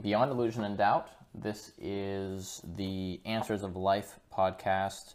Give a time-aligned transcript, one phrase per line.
[0.00, 1.08] Beyond Illusion and Doubt.
[1.34, 5.14] This is the Answers of Life podcast,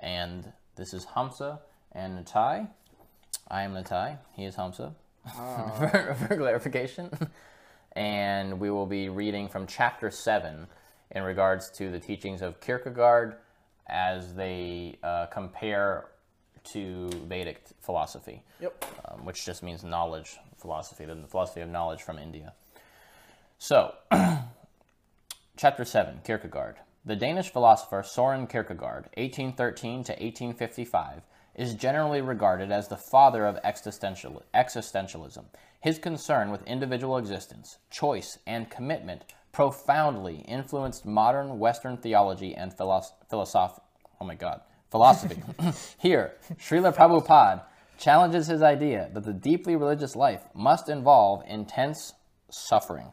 [0.00, 1.58] and this is Hamsa
[1.92, 2.68] and Natai.
[3.48, 4.18] I am Natai.
[4.32, 4.92] He is Hamsa.
[5.34, 7.10] for, for clarification.
[7.92, 10.66] and we will be reading from chapter 7
[11.12, 13.36] in regards to the teachings of Kierkegaard
[13.86, 16.06] as they uh, compare
[16.64, 18.84] to Vedic philosophy, Yep.
[19.10, 22.52] um, which just means knowledge philosophy, the philosophy of knowledge from India.
[23.58, 23.94] So,
[25.56, 26.76] chapter 7 Kierkegaard.
[27.04, 31.22] The Danish philosopher Soren Kierkegaard, 1813 to 1855,
[31.54, 35.44] is generally regarded as the father of existential, existentialism.
[35.80, 42.72] His concern with individual existence, choice, and commitment profoundly influenced modern Western theology and.
[42.76, 43.80] Philosoph-
[44.20, 45.42] oh my God, philosophy.
[45.98, 47.62] Here, Srila Prabhupada
[47.98, 52.14] challenges his idea that the deeply religious life must involve intense
[52.50, 53.12] suffering.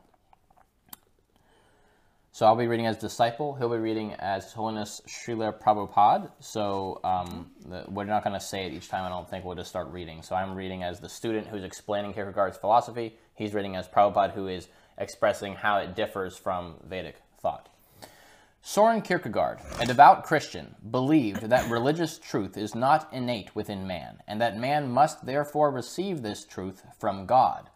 [2.34, 3.56] So I'll be reading as disciple.
[3.56, 6.32] He'll be reading as His Holiness Srila Prabhupada.
[6.40, 9.04] So um, the, we're not going to say it each time.
[9.04, 10.22] I don't think we'll just start reading.
[10.22, 13.18] So I'm reading as the student who's explaining Kierkegaard's philosophy.
[13.36, 17.68] He's reading as Prabhupada, who is expressing how it differs from Vedic thought.
[18.62, 24.40] Soren Kierkegaard, a devout Christian, believed that religious truth is not innate within man, and
[24.40, 27.71] that man must therefore receive this truth from God.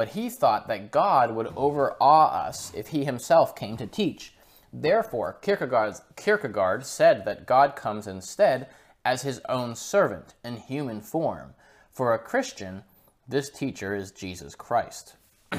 [0.00, 4.32] But he thought that God would overawe us if he himself came to teach.
[4.72, 8.70] Therefore, Kierkegaard's, Kierkegaard said that God comes instead
[9.04, 11.52] as his own servant in human form.
[11.90, 12.82] For a Christian,
[13.28, 15.16] this teacher is Jesus Christ.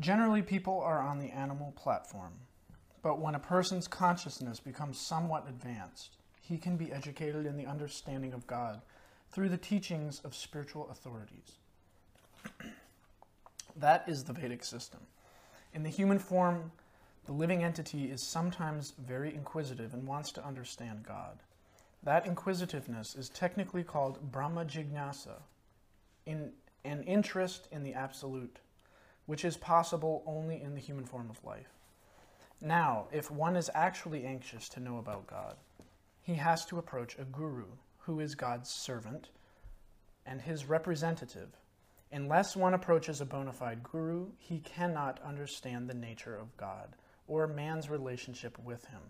[0.00, 2.32] Generally, people are on the animal platform,
[3.02, 8.32] but when a person's consciousness becomes somewhat advanced, he can be educated in the understanding
[8.32, 8.80] of God
[9.30, 11.58] through the teachings of spiritual authorities.
[13.76, 15.00] That is the Vedic system.
[15.72, 16.70] In the human form,
[17.26, 21.38] the living entity is sometimes very inquisitive and wants to understand God.
[22.02, 25.40] That inquisitiveness is technically called Brahma Jignasa,
[26.26, 26.52] in
[26.84, 28.58] an interest in the absolute,
[29.26, 31.70] which is possible only in the human form of life.
[32.60, 35.56] Now, if one is actually anxious to know about God,
[36.22, 37.66] he has to approach a guru,
[38.00, 39.28] who is God's servant
[40.26, 41.56] and his representative.
[42.14, 46.94] Unless one approaches a bona fide guru, he cannot understand the nature of God
[47.26, 49.00] or man's relationship with him.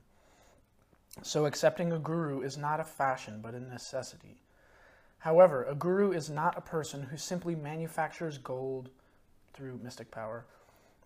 [1.20, 4.40] So, accepting a guru is not a fashion, but a necessity.
[5.18, 8.88] However, a guru is not a person who simply manufactures gold
[9.52, 10.46] through mystic power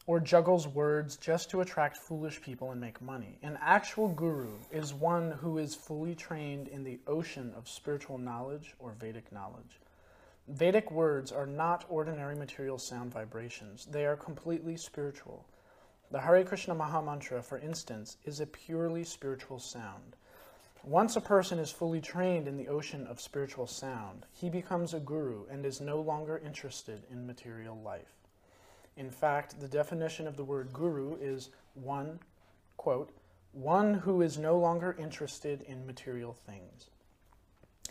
[0.07, 3.41] or juggles words just to attract foolish people and make money.
[3.43, 8.77] An actual guru is one who is fully trained in the ocean of spiritual knowledge
[8.79, 9.81] or Vedic knowledge.
[10.49, 15.45] Vedic words are not ordinary material sound vibrations, they are completely spiritual.
[16.11, 20.17] The Hare Krishna Maha Mantra, for instance, is a purely spiritual sound.
[20.83, 25.01] Once a person is fully trained in the ocean of spiritual sound, he becomes a
[25.01, 28.15] guru and is no longer interested in material life.
[28.97, 32.21] In fact, the definition of the word guru is one,
[32.79, 33.11] quote,
[33.53, 36.89] one who is no longer interested in material things.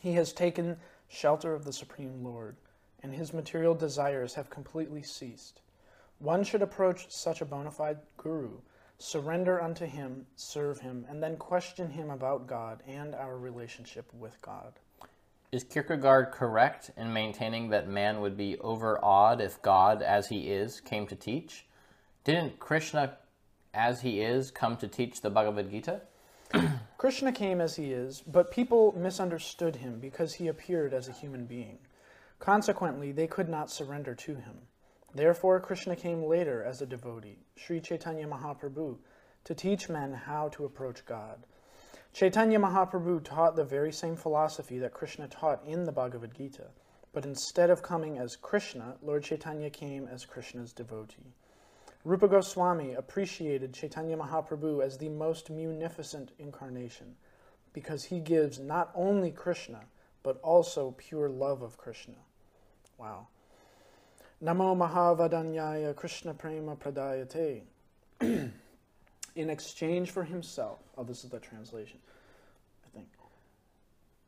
[0.02, 2.56] He has taken shelter of the Supreme Lord,
[3.02, 5.62] and his material desires have completely ceased.
[6.20, 8.60] One should approach such a bona fide guru,
[8.98, 14.42] surrender unto him, serve him, and then question him about God and our relationship with
[14.42, 14.74] God.
[15.52, 20.82] Is Kierkegaard correct in maintaining that man would be overawed if God, as he is,
[20.82, 21.66] came to teach?
[22.26, 23.18] Didn't Krishna,
[23.74, 26.02] as he is, come to teach the Bhagavad Gita?
[26.98, 31.46] Krishna came as he is, but people misunderstood him because he appeared as a human
[31.46, 31.80] being.
[32.40, 34.62] Consequently, they could not surrender to him.
[35.14, 38.98] Therefore, Krishna came later as a devotee, Sri Chaitanya Mahaprabhu,
[39.44, 41.46] to teach men how to approach God.
[42.14, 46.68] Chaitanya Mahaprabhu taught the very same philosophy that Krishna taught in the Bhagavad Gita,
[47.14, 51.34] but instead of coming as Krishna, Lord Chaitanya came as Krishna's devotee.
[52.08, 57.18] Rupa Goswami appreciated Chaitanya Mahaprabhu as the most munificent incarnation
[57.74, 59.82] because he gives not only Krishna,
[60.24, 62.16] but also pure love of Krishna.
[62.98, 63.28] Wow.
[64.42, 67.64] Namo Mahavadanyaya Krishna Prema Pradayate.
[68.22, 68.54] In
[69.36, 72.00] exchange for himself, oh, this is the translation,
[72.86, 73.10] I think.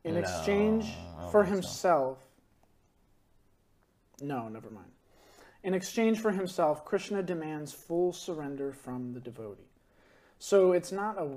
[0.04, 0.84] In No, exchange
[1.30, 1.54] for think so.
[1.54, 2.18] himself,
[4.20, 4.90] no, never mind.
[5.62, 9.62] In exchange for himself, Krishna demands full surrender from the devotee.
[10.38, 11.28] So it's not a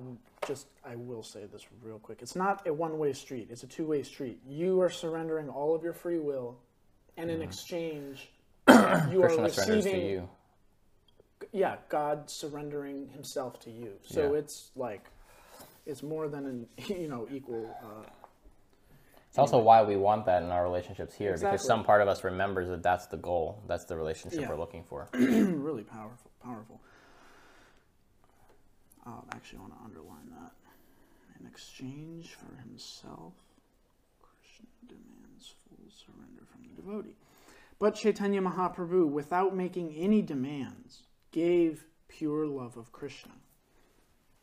[0.47, 2.19] just I will say this real quick.
[2.21, 3.47] It's not a one-way street.
[3.49, 4.39] It's a two-way street.
[4.47, 6.57] You are surrendering all of your free will
[7.17, 8.29] and in exchange
[8.69, 10.29] you are Krishna surrenders receiving to you.
[11.51, 13.93] yeah, God surrendering Himself to you.
[14.03, 14.39] So Yeah.
[14.39, 15.05] it's like
[15.85, 17.75] it's more than an you know equal.
[17.83, 18.09] Uh,
[19.33, 22.23] It's also why we want that in our relationships here, because some part of us
[22.23, 24.47] remembers that that's the goal, that's the relationship Yeah.
[24.49, 25.09] we're looking for.
[25.13, 26.29] really powerful.
[26.43, 26.79] Powerful.
[29.07, 30.51] Oh, actually, I want to underline that.
[31.39, 33.33] In exchange for himself,
[34.21, 37.15] Krishna demands full surrender from the devotee.
[37.79, 43.31] But Chaitanya Mahaprabhu, without making any demands, gave pure love of Krishna.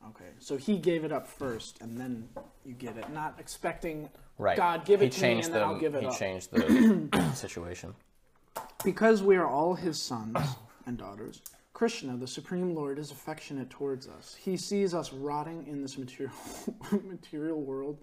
[0.09, 2.29] Okay, so he gave it up first, and then
[2.65, 4.09] you get it, not expecting
[4.41, 4.57] Right.
[4.57, 6.17] God give he it to me, and then the, I'll give it He up.
[6.19, 7.95] changed the situation.
[8.83, 10.39] Because we are all his sons
[10.87, 11.43] and daughters,
[11.75, 14.35] Krishna, the Supreme Lord, is affectionate towards us.
[14.35, 16.35] He sees us rotting in this material,
[17.05, 17.99] material world,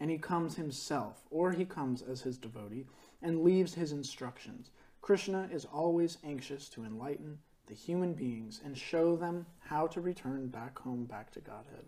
[0.00, 2.86] and he comes himself, or he comes as his devotee,
[3.22, 4.70] and leaves his instructions.
[5.02, 7.38] Krishna is always anxious to enlighten
[7.68, 11.84] the human beings and show them how to return back home, back to Godhead.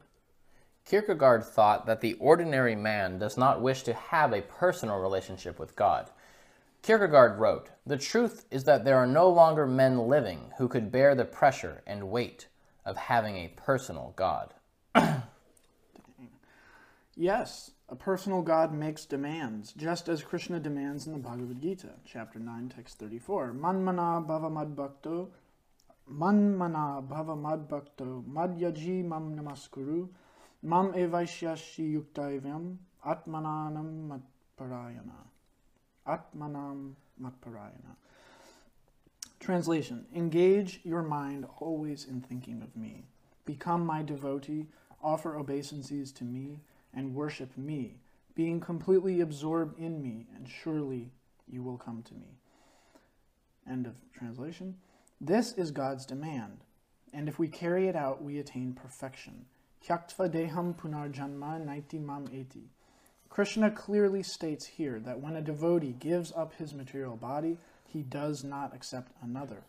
[0.89, 5.77] Kierkegaard thought that the ordinary man does not wish to have a personal relationship with
[5.77, 6.09] God.
[6.81, 11.15] Kierkegaard wrote, The truth is that there are no longer men living who could bear
[11.15, 12.49] the pressure and weight
[12.87, 14.55] of having a personal God.
[17.21, 22.39] Yes, a personal God makes demands, just as Krishna demands in the Bhagavad Gita, chapter
[22.39, 23.55] 9, text 34.
[23.55, 25.27] Manmana bhava madbhakto,
[26.09, 30.11] manmana bhava madbhakto, madhyaji mam namaskuru,
[30.63, 32.77] mam evaishyashi yuktaivyam,
[33.07, 34.09] atmananam
[34.59, 35.27] matparayana.
[36.07, 37.97] Atmanam matparayana.
[39.41, 43.05] Translation Engage your mind always in thinking of me.
[43.45, 44.67] Become my devotee,
[45.03, 46.61] offer obeisances to me,
[46.95, 47.99] and worship me,
[48.35, 51.11] being completely absorbed in me, and surely
[51.47, 52.39] you will come to me.
[53.71, 54.77] End of translation.
[55.21, 56.59] This is God's demand,
[57.13, 59.47] and if we carry it out, we attain perfection.
[59.87, 60.75] Deham
[62.35, 62.71] eti.
[63.29, 68.45] Krishna clearly states here that when a devotee gives up his material body, he does
[68.45, 69.63] not accept another,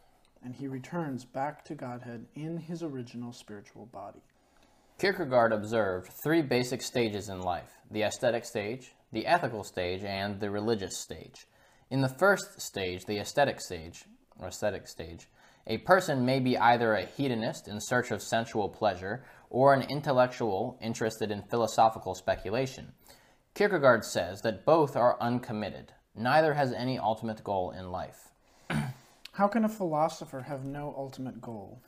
[0.44, 4.21] and he returns back to Godhead in his original spiritual body.
[5.00, 10.50] Kierkegaard observed three basic stages in life the aesthetic stage, the ethical stage, and the
[10.50, 11.47] religious stage.
[11.89, 14.03] In the first stage, the aesthetic stage,
[14.39, 15.27] or aesthetic stage,
[15.67, 20.78] a person may be either a hedonist in search of sensual pleasure or an intellectual
[20.81, 22.94] interested in philosophical speculation.
[23.54, 25.94] Kierkegaard says that both are uncommitted.
[26.16, 28.30] Neither has any ultimate goal in life.
[29.34, 31.81] How can a philosopher have no ultimate goal?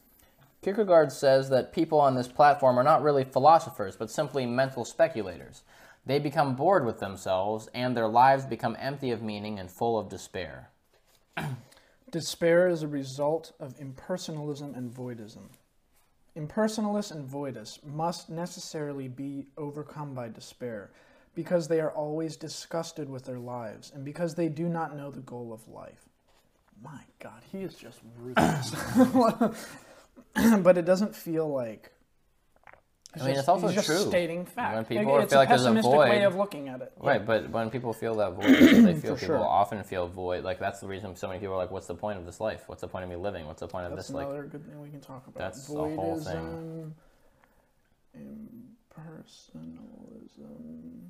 [0.61, 5.63] Kierkegaard says that people on this platform are not really philosophers, but simply mental speculators.
[6.05, 10.09] They become bored with themselves, and their lives become empty of meaning and full of
[10.09, 10.69] despair.
[12.11, 15.49] Despair is a result of impersonalism and voidism.
[16.37, 20.91] Impersonalists and voidists must necessarily be overcome by despair
[21.35, 25.21] because they are always disgusted with their lives and because they do not know the
[25.21, 26.09] goal of life.
[26.81, 28.73] My God, he is just ruthless.
[30.63, 31.91] but it doesn't feel like.
[33.19, 33.97] I mean, it's also just true.
[33.97, 34.75] stating fact.
[34.75, 36.93] When people it's feel a like there's a void- way of looking at it.
[36.97, 38.45] Right, but when people feel that void,
[38.85, 39.39] they feel people sure.
[39.39, 40.45] often feel void.
[40.45, 42.63] Like that's the reason so many people are like, "What's the point of this life?
[42.67, 43.45] What's the point of me living?
[43.47, 45.39] What's the point of That's this?" Like, another good thing we can talk about.
[45.39, 46.95] That's the whole thing.
[48.17, 51.09] Impersonalism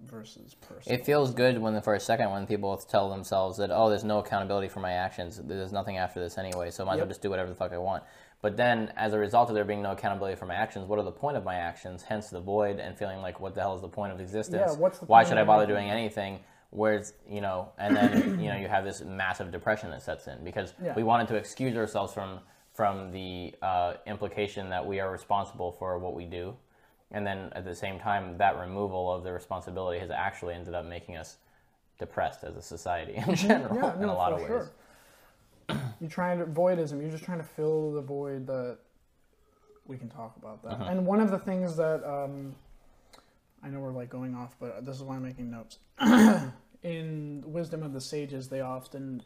[0.00, 0.98] versus personal.
[0.98, 4.18] It feels good when, for a second, when people tell themselves that, oh, there's no
[4.18, 5.40] accountability for my actions.
[5.42, 7.72] There's nothing after this anyway, so I might as well just do whatever the fuck
[7.72, 8.02] I want.
[8.44, 11.02] But then, as a result of there being no accountability for my actions, what are
[11.02, 12.02] the point of my actions?
[12.02, 14.64] Hence the void and feeling like, what the hell is the point of existence?
[14.66, 16.40] Yeah, what's the Why should I bother doing anything?
[16.68, 20.44] Where's, you know, and then, you know, you have this massive depression that sets in
[20.44, 20.92] because Yeah.
[20.94, 22.40] we wanted to excuse ourselves from
[22.74, 26.54] from the uh, implication that we are responsible for what we do.
[27.12, 30.84] And then at the same time, that removal of the responsibility has actually ended up
[30.84, 31.38] making us
[31.98, 34.48] depressed as a society in general, yeah, in a lot of ways.
[34.48, 34.70] sure.
[36.00, 37.00] You're trying to voidism.
[37.00, 38.78] You're just trying to fill the void that
[39.86, 40.72] we can talk about that.
[40.72, 40.84] Uh-huh.
[40.90, 42.54] And one of the things that um,
[43.62, 45.78] I know we're like going off, but this is why I'm making notes.
[46.82, 49.22] In Wisdom of the Sages, they often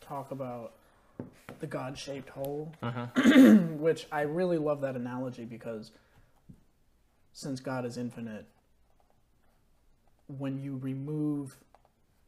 [0.00, 0.74] talk about
[1.60, 2.72] the God-shaped hole,
[3.78, 5.92] which I really love that analogy because
[7.32, 8.46] since God is infinite,
[10.26, 11.56] when you remove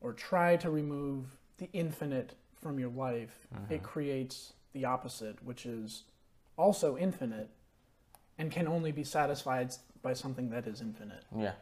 [0.00, 1.24] or try to remove
[1.58, 6.04] the infinite from your life, it creates the opposite, which is
[6.56, 7.48] also infinite
[8.38, 9.72] and can only be satisfied
[10.02, 11.24] by something that is infinite.
[11.36, 11.52] Yeah,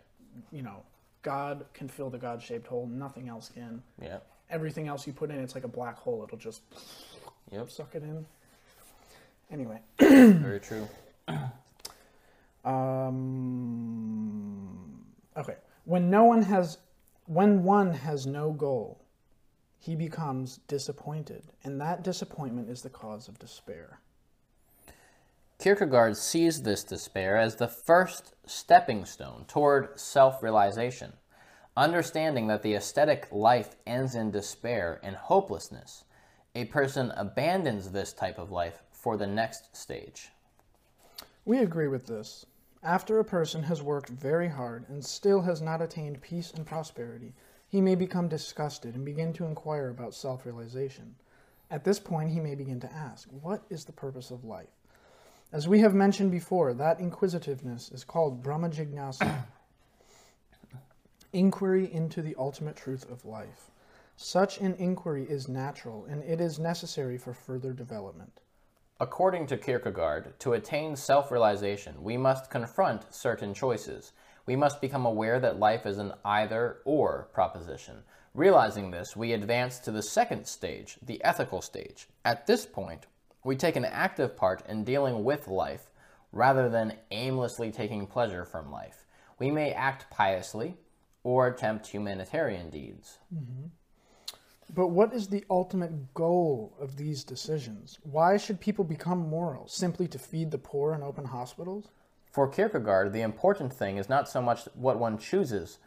[0.51, 0.83] You know,
[1.23, 3.83] God can fill the God shaped hole, nothing else can.
[4.01, 4.19] yeah.
[4.49, 6.23] everything else you put in, it's like a black hole.
[6.25, 6.63] It'll just
[7.51, 7.71] Yep.
[7.71, 8.27] suck it in.
[9.51, 10.89] Anyway, Very true.
[13.67, 15.05] um,
[15.37, 15.57] okay.
[15.85, 16.79] When no one has,
[17.27, 19.01] when one has no goal,
[19.79, 24.01] he becomes disappointed, and that disappointment is the cause of despair.
[25.59, 31.15] Kierkegaard sees this despair as the first stepping stone toward self realization,
[31.77, 36.05] understanding that the aesthetic life ends in despair and hopelessness.
[36.55, 40.31] A person abandons this type of life for the next stage.
[41.45, 42.45] We agree with this.
[42.83, 47.35] After a person has worked very hard and still has not attained peace and prosperity,
[47.69, 51.17] he may become disgusted and begin to inquire about self realization.
[51.71, 54.69] At this point, he may begin to ask, What is the purpose of life?
[55.53, 59.45] As we have mentioned before, that inquisitiveness is called Brahma Jignasa,
[61.33, 63.71] inquiry into the ultimate truth of life.
[64.17, 68.41] Such an inquiry is natural and it is necessary for further development.
[68.99, 74.13] According to Kierkegaard, to attain self realization, we must confront certain choices.
[74.47, 78.05] We must become aware that life is an either or proposition.
[78.33, 82.09] Realizing this, we advance to the second stage, the ethical stage.
[82.25, 83.07] At this point,
[83.45, 85.91] we take an active part in dealing with life
[86.33, 89.05] rather than aimlessly taking pleasure from life.
[89.39, 90.77] We may act piously
[91.25, 93.19] or attempt humanitarian deeds.
[93.35, 93.67] Mm-hmm.
[94.75, 97.99] But what is the ultimate goal of these decisions?
[98.03, 99.69] Why should people become moral?
[99.69, 101.89] Simply to feed the poor and open hospitals?
[102.37, 105.79] For Kierkegaard, the important thing is not so much what one chooses,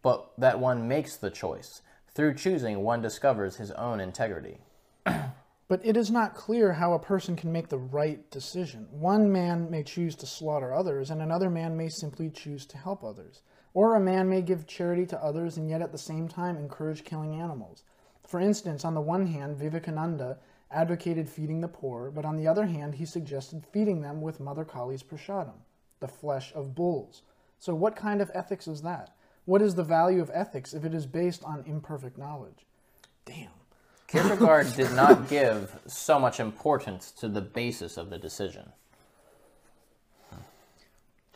[0.00, 1.82] but that one makes the choice.
[2.06, 4.58] Through choosing, one discovers his own integrity.
[5.66, 8.86] But it is not clear how a person can make the right decision.
[8.92, 13.02] One man may choose to slaughter others, and another man may simply choose to help
[13.02, 13.42] others.
[13.74, 17.02] Or a man may give charity to others and yet at the same time encourage
[17.02, 17.82] killing animals.
[18.24, 20.38] For instance, on the one hand, Vivekananda
[20.70, 24.64] advocated feeding the poor, but on the other hand, he suggested feeding them with Mother
[24.64, 25.64] Kali's prasadam,
[26.00, 27.22] the flesh of bulls.
[27.58, 29.14] So, what kind of ethics is that?
[29.44, 32.66] What is the value of ethics if it is based on imperfect knowledge?
[33.24, 33.48] Damn.
[34.06, 38.72] Kierkegaard did not give so much importance to the basis of the decision.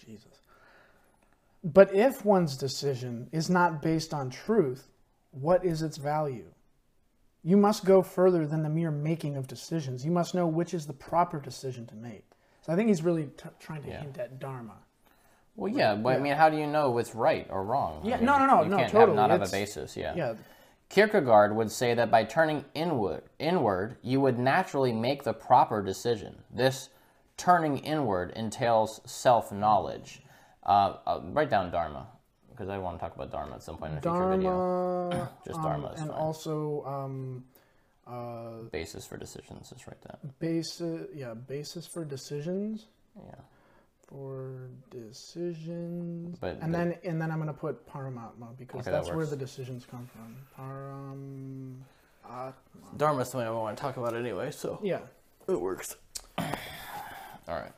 [0.05, 0.41] Jesus.
[1.65, 4.89] But if one's decision is not based on truth,
[5.31, 6.51] what is its value?
[7.45, 10.05] You must go further than the mere making of decisions.
[10.05, 12.32] You must know which is the proper decision to make.
[12.63, 14.01] So I think he's really t- trying to Yeah.
[14.01, 14.75] hint at dharma.
[15.57, 18.01] Well, yeah, but I mean, how do you know what's right or wrong?
[18.05, 19.19] I Yeah, mean, no, no, no, you no, can't totally.
[19.19, 19.97] Have, not have a basis.
[19.97, 20.15] Yeah.
[20.15, 20.35] Yeah,
[20.89, 26.43] Kierkegaard would say that by turning inward, inward, you would naturally make the proper decision.
[26.51, 26.89] This
[27.37, 30.23] turning inward entails self-knowledge.
[30.65, 32.07] Uh, uh, write down Dharma
[32.51, 35.29] because I want to talk about Dharma at some point in a future video.
[35.45, 36.19] Just um, dharma is and fine.
[36.19, 37.45] also um,
[38.13, 39.71] uh, Basis for decisions.
[39.71, 40.39] Just write that.
[40.39, 41.07] basis.
[41.15, 42.87] Yeah, basis for decisions.
[43.17, 43.35] Yeah.
[44.09, 46.39] For decisions.
[46.41, 49.25] But and the- then and then I'm gonna put Paramatma because Okay, that that's where
[49.27, 50.37] the decisions come from.
[50.59, 51.77] Param.
[52.25, 52.53] Atma.
[52.97, 55.01] Dharma's something I want to talk about anyway, so Yeah.
[55.49, 55.97] it works.
[56.39, 56.47] All
[57.49, 57.73] right.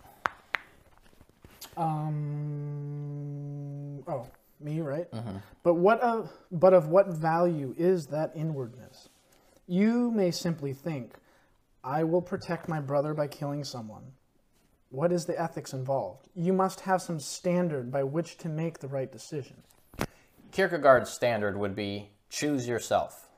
[2.74, 4.02] Um.
[4.06, 4.26] Oh,
[4.60, 5.10] me, right?
[5.10, 5.36] Mm-hmm.
[5.62, 9.08] But what of but of what value is that inwardness?
[9.66, 11.14] You may simply think,
[11.82, 14.12] I will protect my brother by killing someone.
[14.90, 16.28] What is the ethics involved?
[16.34, 19.62] You must have some standard by which to make the right decision.
[20.52, 23.28] Kierkegaard's standard would be choose yourself.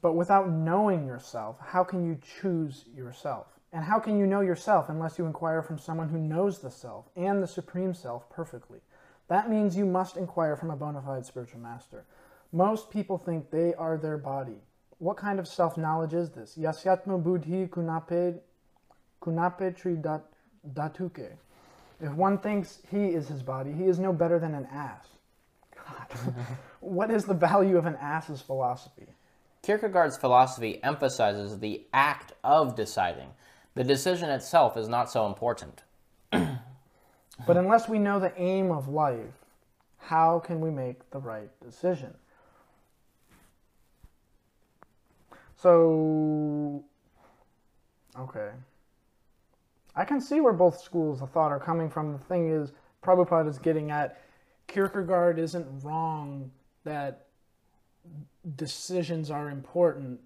[0.00, 3.46] But without knowing yourself, how can you choose yourself?
[3.70, 7.10] And how can you know yourself unless you inquire from someone who knows the self
[7.14, 8.80] and the supreme self perfectly?
[9.28, 12.06] That means you must inquire from a bona fide spiritual master.
[12.52, 14.62] Most people think they are their body.
[14.98, 16.56] What kind of self knowledge is this?
[16.58, 18.38] Yasyatma buddhi kunape,
[19.22, 20.24] kunape tri dat,
[20.74, 21.30] datuke.
[22.00, 25.06] If one thinks he is his body, he is no better than an ass.
[25.74, 26.34] God.
[26.80, 29.06] what is the value of an ass's philosophy?
[29.62, 33.30] Kierkegaard's philosophy emphasizes the act of deciding.
[33.74, 35.82] The decision itself is not so important.
[37.46, 39.44] But unless we know the aim of life,
[39.98, 42.14] how can we make the right decision?
[45.60, 46.84] So,
[48.16, 48.50] okay.
[49.96, 52.12] I can see where both schools of thought are coming from.
[52.12, 52.72] The thing is,
[53.02, 54.22] Prabhupada is getting at
[54.68, 56.52] Kierkegaard isn't wrong
[56.84, 57.26] that
[58.54, 60.20] decisions are important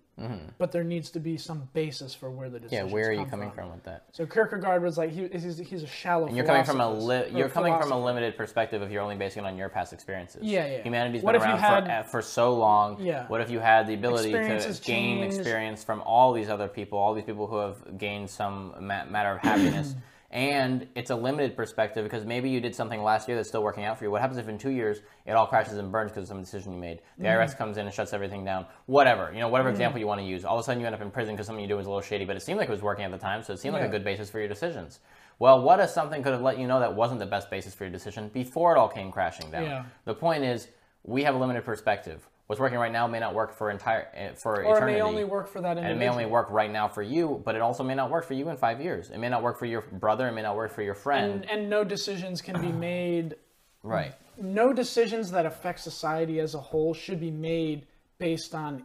[0.59, 2.75] but there needs to be some basis for where the Mm-hmm.
[2.75, 4.05] Yeah, where are you coming from with that?
[4.13, 6.27] So Kierkegaard was like he, he's, he's a shallow.
[6.27, 9.17] And you're coming from a li- you're coming from a limited perspective if you're only
[9.17, 10.43] basing it on your past experiences.
[10.45, 10.83] Yeah, yeah.
[10.83, 13.01] Humanity's What been around had- for, for so long.
[13.01, 13.27] Yeah.
[13.27, 17.15] What if you had the ability to gain experience from all these other people, all
[17.15, 19.95] these people who have gained some ma- matter of happiness?
[20.33, 23.85] And it's a limited perspective because maybe you did something last year that's still working
[23.85, 24.11] out for you.
[24.11, 26.73] What happens if in two years it all crashes and burns because of some decision
[26.73, 27.01] you made?
[27.19, 27.43] The Mm-hmm.
[27.43, 28.65] IRS comes in and shuts everything down.
[28.87, 30.47] Whatever, you know, whatever example you want to use.
[30.47, 31.91] All of a sudden you end up in prison because something you do was a
[31.91, 33.75] little shady, but it seemed like it was working at the time, so it seemed
[33.75, 35.01] like a good basis for your decisions.
[35.39, 37.85] Well, what if something could have let you know that wasn't the best basis for
[37.85, 39.65] your decision before it all came crashing down?
[39.65, 39.85] Yeah.
[40.07, 40.69] The point is,
[41.05, 42.27] we have a limited perspective.
[42.49, 44.93] What's working right now may not work for entire eh, for Or it eternity.
[44.99, 47.55] may only work for that and it may only work right now for you, but
[47.55, 49.11] it also may not work for you in five years.
[49.11, 50.29] It may not work for your brother.
[50.29, 51.45] It may not work for your friend.
[51.45, 53.37] and, and no decisions can be made.
[53.83, 54.15] right.
[54.39, 57.87] No decisions that affect society as a whole should be made
[58.19, 58.83] based on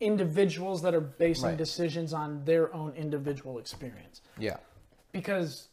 [0.00, 1.56] individuals that are basing Right.
[1.58, 4.22] decisions on their own individual experience.
[4.38, 4.56] Yeah.
[5.12, 5.68] because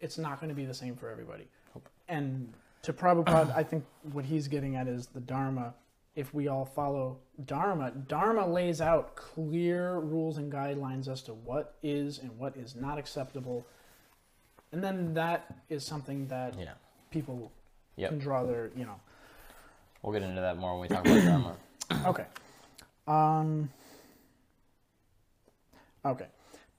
[0.00, 1.48] it's not going to be the same for everybody.
[2.08, 2.52] And
[2.82, 5.72] to Prabhupada, I think what he's getting at is the Dharma.
[6.14, 11.74] If we all follow Dharma, Dharma lays out clear rules and guidelines as to what
[11.82, 13.66] is and what is not acceptable.
[14.72, 16.74] And then that is something that Yeah.
[17.10, 17.50] people
[17.96, 18.10] Yep.
[18.10, 19.00] can draw their, you know.
[20.02, 21.56] We'll get into that more when we talk about Dharma.
[22.06, 22.26] Okay.
[23.06, 23.70] Um,
[26.04, 26.26] okay.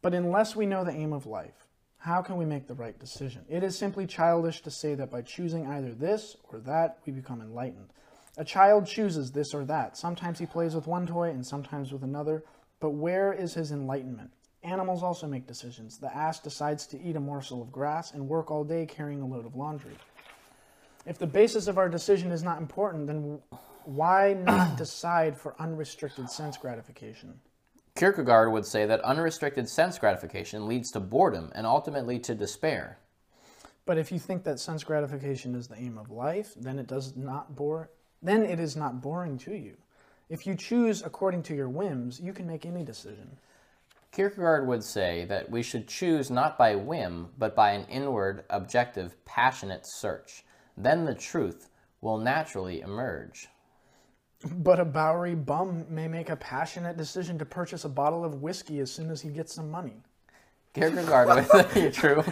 [0.02, 3.46] But unless we know the aim of life, how can we make the right decision?
[3.48, 7.42] It is simply childish to say that by choosing either this or that, we become
[7.42, 7.94] enlightened.
[8.38, 9.96] A child chooses this or that.
[9.96, 12.44] Sometimes he plays with one toy and sometimes with another.
[12.79, 14.31] But where is his enlightenment?
[14.64, 16.00] Animals also make decisions.
[16.00, 19.25] The ass decides to eat a morsel of grass and work all day carrying a
[19.25, 19.98] load of laundry.
[21.05, 23.40] If the basis of our decision is not important, then
[23.84, 27.40] why not decide for unrestricted sense gratification?
[27.96, 32.98] Kierkegaard would say that unrestricted sense gratification leads to boredom and ultimately to despair.
[33.86, 37.16] But if you think that sense gratification is the aim of life, then it does
[37.16, 37.90] not bore
[38.24, 39.75] then it is not boring to you.
[40.29, 43.38] If you choose according to your whims, you can make any decision.
[44.12, 49.24] Kierkegaard would say that we should choose not by whim, but by an inward, objective,
[49.25, 50.44] passionate search.
[50.77, 53.50] Then the truth will naturally emerge.
[54.46, 58.79] But a Bowery bum may make a passionate decision to purchase a bottle of whiskey
[58.79, 59.96] as soon as he gets some money.
[60.74, 62.24] Kierkegaard would true.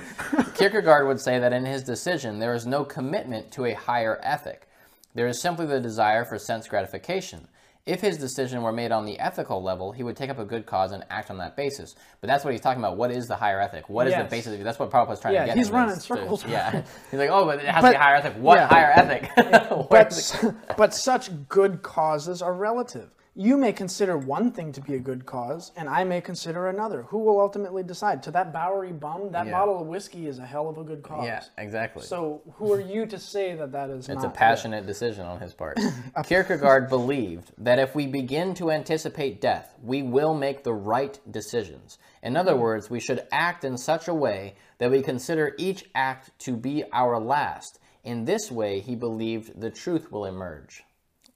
[0.55, 4.67] Kierkegaard would say that in his decision there is no commitment to a higher ethic.
[5.13, 7.47] There is simply the desire for sense gratification.
[7.85, 10.67] If his decision were made on the ethical level, he would take up a good
[10.67, 11.95] cause and act on that basis.
[12.21, 12.95] But that's what he's talking about.
[12.95, 13.89] What is the higher ethic?
[13.89, 14.23] What is Yes.
[14.23, 14.53] the basis?
[14.59, 15.57] of That's what Prabhupada's trying Yeah, to get.
[15.57, 16.45] he's running circles.
[16.45, 18.33] Yeah, he's like, oh, but it has to be higher ethic.
[18.37, 18.67] What yeah.
[18.67, 19.29] higher ethic?
[19.89, 23.09] But, is it- s- but such good causes are relative.
[23.33, 27.03] You may consider one thing to be a good cause, and I may consider another.
[27.03, 28.21] Who will ultimately decide?
[28.23, 29.53] To that Bowery bum, that Yeah.
[29.53, 31.25] bottle of whiskey is a hell of a good cause.
[31.25, 32.03] yeah, exactly.
[32.03, 35.53] So who are you to say that that is It's a passionate decision on his
[35.53, 35.79] part.
[36.25, 41.99] Kierkegaard believed that if we begin to anticipate death, we will make the right decisions.
[42.21, 42.59] In other hmm.
[42.59, 46.83] words, we should act in such a way that we consider each act to be
[46.91, 47.79] our last.
[48.03, 50.83] In this way, he believed the truth will emerge.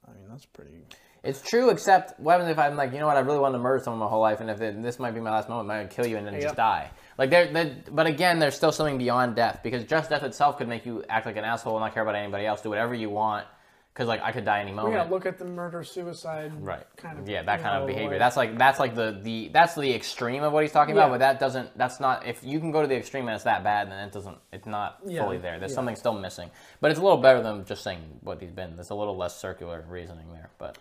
[0.06, 0.84] I mean, that's pretty.
[1.26, 3.62] It's true, except what happens if I'm like, you know what, I really wanted to
[3.62, 5.82] murder someone my whole life, and if it, this might be my last moment, I
[5.82, 6.40] might kill you and then Yeah.
[6.42, 6.90] just die.
[7.18, 10.86] Like there, but again, there's still something beyond death because just death itself could make
[10.86, 13.46] you act like an asshole and not care about anybody else, do whatever you want,
[13.94, 14.94] because like I could die any moment.
[14.94, 16.52] gotta look at the murder suicide.
[16.60, 16.84] Right.
[16.98, 17.26] Kind of.
[17.26, 18.10] yeah, that kind of behavior.
[18.10, 21.10] like- That's like that's like the the that's the extreme of what he's talking about.
[21.10, 21.76] But that doesn't.
[21.78, 22.26] That's not.
[22.26, 24.36] If you can go to the extreme and it's that bad, then it doesn't.
[24.52, 25.58] It's not Yeah, fully there.
[25.58, 25.76] There's yeah.
[25.76, 26.50] something still missing.
[26.82, 28.76] But it's a little better than just saying what he's been.
[28.76, 30.50] There's a little less circular reasoning there.
[30.58, 30.76] But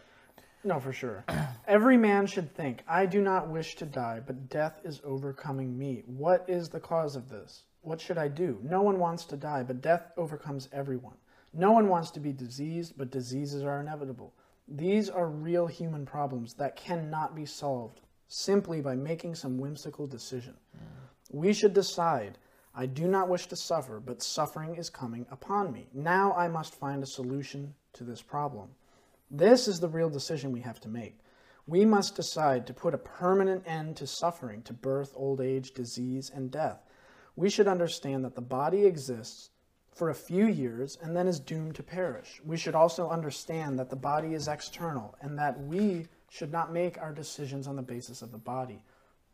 [0.65, 1.23] No, for sure.
[1.67, 6.01] Every man should think, I do not wish to die, but death is overcoming me.
[6.07, 7.65] What is the cause of this?
[7.81, 8.57] What should I do?
[8.63, 11.17] No one wants to die, but death overcomes everyone.
[11.53, 14.33] No one wants to be diseased, but diseases are inevitable.
[14.67, 20.55] These are real human problems that cannot be solved simply by making some whimsical decision.
[21.31, 22.39] We should decide,
[22.73, 25.85] I do not wish to suffer, but suffering is coming upon me.
[25.93, 28.69] Now I must find a solution to this problem.
[29.29, 31.19] This is the real decision we have to make.
[31.67, 36.31] We must decide to put a permanent end to suffering, to birth, old age, disease,
[36.33, 36.83] and death.
[37.35, 39.49] We should understand that the body exists
[39.91, 42.41] for a few years and then is doomed to perish.
[42.45, 46.97] We should also understand that the body is external and that we should not make
[46.99, 48.83] our decisions on the basis of the body.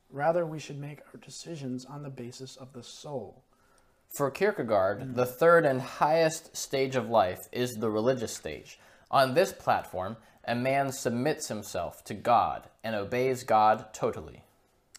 [0.09, 3.43] Rather, we should make our decisions on the basis of the soul.
[4.09, 5.15] For Kierkegaard, mm.
[5.15, 8.79] the third and highest stage of life is the religious stage.
[9.11, 14.43] On this platform, a man submits himself to God and obeys God totally.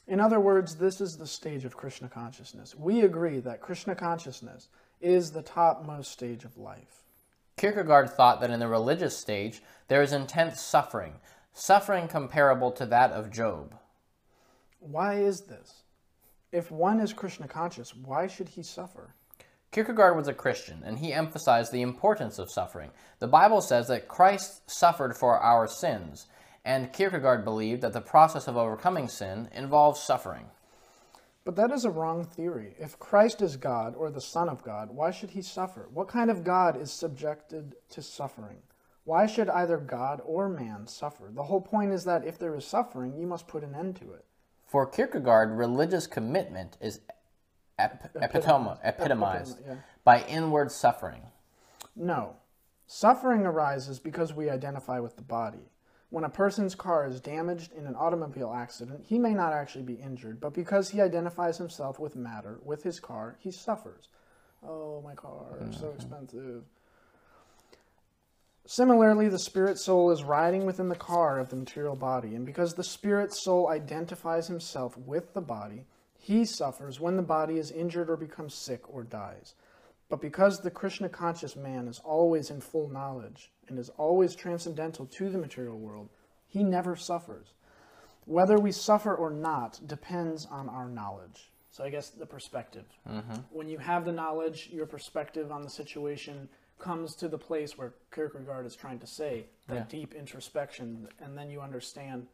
[0.07, 2.75] In other words, this is the stage of Krishna consciousness.
[2.75, 4.69] We agree that Krishna consciousness
[5.01, 7.05] is the topmost stage of life.
[7.57, 11.15] Kierkegaard thought that in the religious stage there is intense suffering,
[11.55, 13.75] suffering comparable to that of Job.
[14.81, 15.85] Why is this?
[16.51, 19.15] If one is Krishna conscious, why should he suffer?
[19.73, 22.91] Kierkegaard was a Christian, and he emphasized the importance of suffering.
[23.21, 26.27] The Bible says that Christ suffered for our sins,
[26.63, 30.45] and Kierkegaard believed that the process of overcoming sin involves suffering.
[31.47, 32.75] But that is a wrong theory.
[32.79, 35.89] If Christ is God or the Son of God, why should he suffer?
[35.93, 38.59] What kind of God is subjected to suffering?
[39.05, 41.31] Why should either God or man suffer?
[41.35, 44.13] The whole point is that if there is suffering, you must put an end to
[44.13, 44.27] it.
[44.67, 47.01] For Kierkegaard, religious commitment is
[47.83, 49.77] ep- epitoma, epitomized yeah.
[50.05, 51.23] by inward suffering.
[51.97, 52.37] No.
[52.87, 55.71] Suffering arises because we identify with the body.
[56.11, 59.95] When a person's car is damaged in an automobile accident, he may not actually be
[59.95, 64.09] injured, but because he identifies himself with matter, with his car, he suffers.
[64.63, 65.97] Oh, my car, it's so mm-hmm.
[65.97, 66.65] expensive.
[68.67, 72.75] Similarly, the spirit soul is riding within the car of the material body, and because
[72.75, 75.87] the spirit soul identifies himself with the body,
[76.23, 79.55] he suffers when the body is injured or becomes sick or dies.
[80.09, 85.07] But because the Krishna conscious man is always in full knowledge and is always transcendental
[85.07, 86.11] to the material world,
[86.47, 87.55] he never suffers.
[88.25, 91.51] Whether we suffer or not depends on our knowledge.
[91.73, 92.85] So I guess the perspective.
[93.11, 93.41] Mm-hmm.
[93.51, 97.95] When you have the knowledge, your perspective on the situation comes to the place where
[98.15, 99.85] Kierkegaard is trying to say that Yeah.
[99.89, 102.29] deep introspection, and then you understand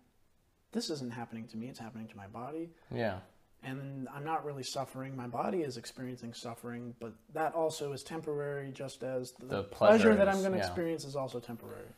[0.72, 3.20] this isn't happening to me, it's happening to my body Yeah.
[3.62, 5.16] And I'm not really suffering.
[5.16, 10.14] My body is experiencing suffering, but that also is temporary, just as the, The pleasure,
[10.14, 10.66] that I'm going to yeah.
[10.66, 11.88] experience is also temporary.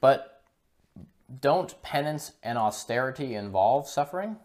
[0.00, 0.42] But
[1.40, 4.36] don't penance and austerity involve suffering?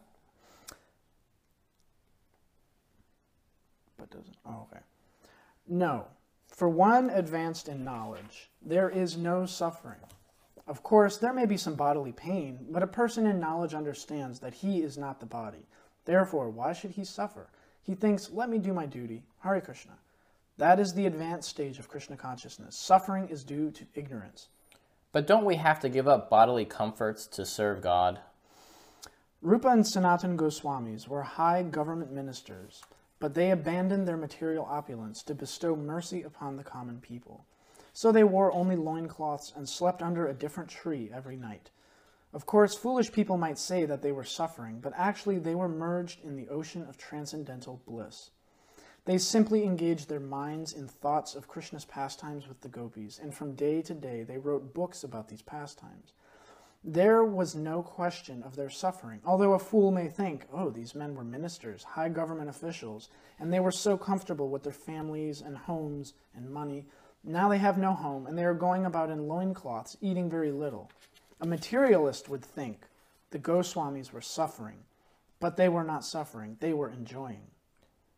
[3.97, 4.37] But doesn't.
[4.45, 4.81] Oh, okay.
[5.67, 6.07] No.
[6.47, 9.99] For one advanced in knowledge, there is no suffering.
[10.67, 14.55] Of course, there may be some bodily pain, but a person in knowledge understands that
[14.55, 15.67] he is not the body.
[16.05, 17.49] Therefore, why should he suffer?
[17.83, 19.23] He thinks, let me do my duty.
[19.41, 19.93] Hare Krishna.
[20.57, 22.75] That is the advanced stage of Krishna consciousness.
[22.75, 24.47] Suffering is due to ignorance.
[25.11, 28.19] But don't we have to give up bodily comforts to serve God?
[29.41, 32.81] Rupa and Sanatan Goswamis were high government ministers,
[33.19, 37.45] but they abandoned their material opulence to bestow mercy upon the common people.
[37.95, 41.69] So they wore only loincloths and slept under a different tree every night.
[42.33, 46.21] Of course, foolish people might say that they were suffering, but actually they were merged
[46.21, 48.31] in the ocean of transcendental bliss.
[49.05, 53.55] They simply engaged their minds in thoughts of Krishna's pastimes with the gopis, and from
[53.55, 56.11] day to day they wrote books about these pastimes.
[56.83, 61.15] There was no question of their suffering, although a fool may think, oh, these men
[61.15, 63.07] were ministers, high government officials,
[63.39, 66.87] and they were so comfortable with their families and homes and money.
[67.27, 70.91] Now they have no home, and they are going about in loincloths, eating very little.
[71.41, 72.85] A materialist would think
[73.31, 74.77] the Goswamis were suffering,
[75.39, 77.41] but they were not suffering, they were enjoying.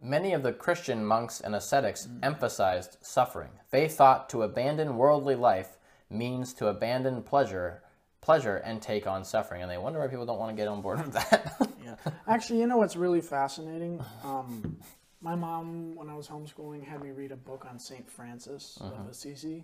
[0.01, 3.49] Many of the Christian monks and ascetics emphasized suffering.
[3.71, 5.77] They thought to abandon worldly life
[6.09, 7.81] means to abandon pleasure,
[8.21, 10.81] pleasure and take on suffering, and they wonder why people don't want to get on
[10.81, 11.53] board with that.
[11.87, 11.95] Yeah.
[12.27, 14.03] Actually, you know what's really fascinating?
[14.21, 14.77] Um,
[15.21, 19.07] my mom, when I was homeschooling, had me read a book on Saint Francis of
[19.09, 19.63] Assisi.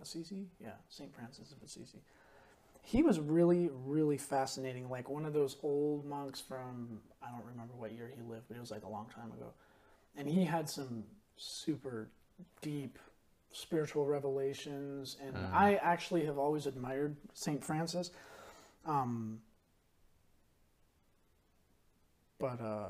[0.00, 0.46] Assisi?
[0.60, 1.98] Yeah, Saint Francis of Assisi.
[2.82, 4.88] He was really, really fascinating.
[4.90, 8.56] Like one of those old monks from I don't remember what year he lived, but
[8.56, 9.52] it was like a long time ago.
[10.16, 11.04] And he had some
[11.36, 12.08] super
[12.60, 12.98] deep
[13.52, 15.16] spiritual revelations.
[15.24, 18.10] And I actually have always admired Saint Francis.
[18.84, 19.40] Um,
[22.38, 22.88] but uh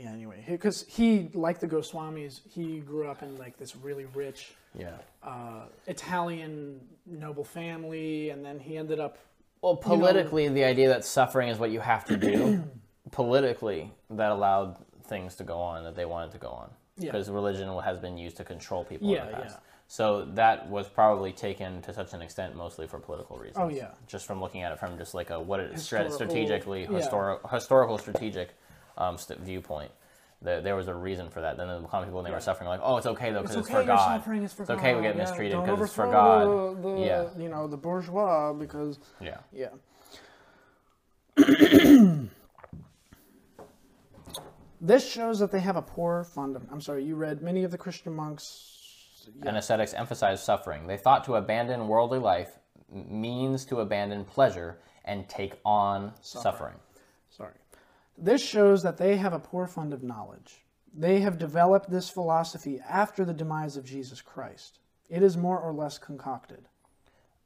[0.00, 4.52] yeah anyway because he like the goswamis he grew up in like this really rich
[4.78, 4.90] yeah.
[5.22, 9.18] uh italian noble family and then he ended up
[9.62, 12.62] Well, politically, the idea that suffering is what you have to do,
[13.10, 16.70] politically, that allowed things to go on that they wanted to go on.
[16.96, 17.12] Yeah.
[17.12, 19.54] Because religion has been used to control people Yeah, in the past.
[19.56, 19.60] yeah.
[19.88, 23.58] So that was probably taken to such an extent mostly for political reasons.
[23.58, 23.88] Oh, yeah.
[24.06, 26.88] Just from looking at it from just like a what it Historical- strategically, yeah.
[27.00, 28.50] histori- historical strategic
[28.96, 29.90] um, st- viewpoint.
[30.42, 31.56] There, there was a reason for that.
[31.58, 33.56] Then the common people, when they were suffering, were like, oh, it's okay though, because
[33.56, 34.16] it's it's, okay for God.
[34.42, 35.08] it's for it's okay we God.
[35.08, 36.46] get Yeah, mistreated because it's for God.
[36.82, 37.28] the, the, Yeah.
[37.38, 39.38] you know the bourgeois because Yeah.
[39.52, 39.68] yeah
[44.80, 47.78] this shows that they have a poor fundament i'm sorry you read many of the
[47.78, 48.80] christian monks
[49.42, 50.86] and ascetics emphasized suffering.
[50.86, 52.58] They thought to abandon worldly life
[52.92, 56.74] means to abandon pleasure and take on suffering.
[56.74, 56.89] Sorry.
[58.20, 60.64] This shows that they have a poor fund of knowledge.
[60.92, 64.78] They have developed this philosophy after the demise of Jesus Christ.
[65.08, 66.68] It is more or less concocted.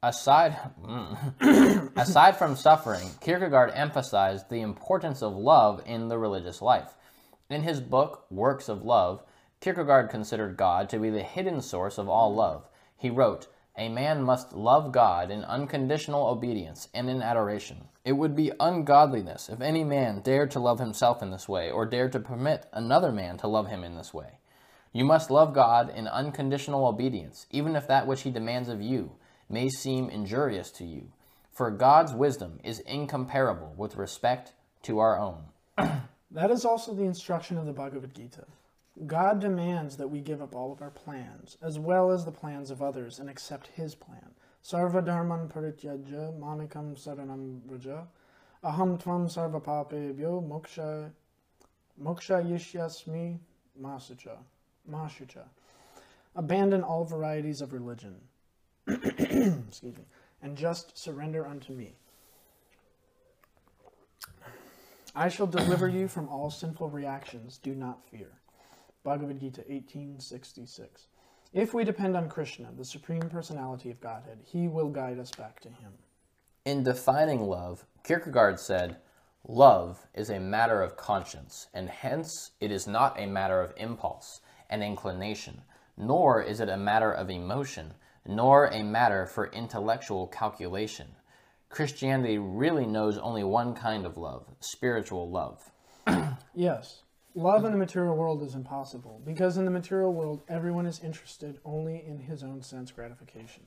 [0.03, 1.93] Aside, mm.
[1.97, 6.95] aside from suffering, Kierkegaard emphasized the importance of love in the religious life.
[7.49, 9.23] In his book, Works of Love,
[9.61, 12.69] Kierkegaard considered God to be the hidden source of all love.
[12.99, 17.89] He wrote, A man must love God in unconditional obedience and in adoration.
[18.05, 21.85] It would be ungodliness if any man dared to love himself in this way, or
[21.85, 24.39] dared to permit another man to love him in this way.
[24.93, 29.17] You must love God in unconditional obedience, even if that which he demands of you
[29.49, 31.11] may seem injurious to you.
[31.51, 35.45] For God's wisdom is incomparable with respect to our own.
[36.35, 38.45] That is also the instruction of the Bhagavad Gita.
[39.07, 42.70] God demands that we give up all of our plans, as well as the plans
[42.70, 44.30] of others, and accept His plan.
[44.62, 48.07] Sarva dharman parityaja manikam saranam vraja
[48.62, 51.11] aham tvam sarva papebhyo moksha
[52.00, 53.38] moksha yishyasmi
[53.80, 54.38] masucha
[54.88, 55.44] mashucha.
[56.37, 58.14] Abandon all varieties of religion.
[58.88, 60.04] Excuse me.
[60.40, 61.96] And just surrender unto me.
[65.16, 67.59] I shall deliver you from all sinful reactions.
[67.59, 68.30] Do not fear.
[69.05, 71.09] Bhagavad Gita 1866.
[71.53, 75.61] If we depend on Krishna, the Supreme Personality of Godhead, he will guide us back
[75.61, 75.93] to him.
[76.64, 78.97] In defining love, Kierkegaard said,
[79.47, 84.40] Love is a matter of conscience, and hence it is not a matter of impulse
[84.71, 85.61] and inclination,
[85.99, 87.93] nor is it a matter of emotion,
[88.27, 91.09] nor a matter for intellectual calculation.
[91.69, 95.71] Christianity really knows only one kind of love spiritual love.
[96.57, 97.03] Yes,
[97.35, 101.59] love in the material world is impossible because in the material world, everyone is interested
[101.64, 103.64] only in his own sense gratification.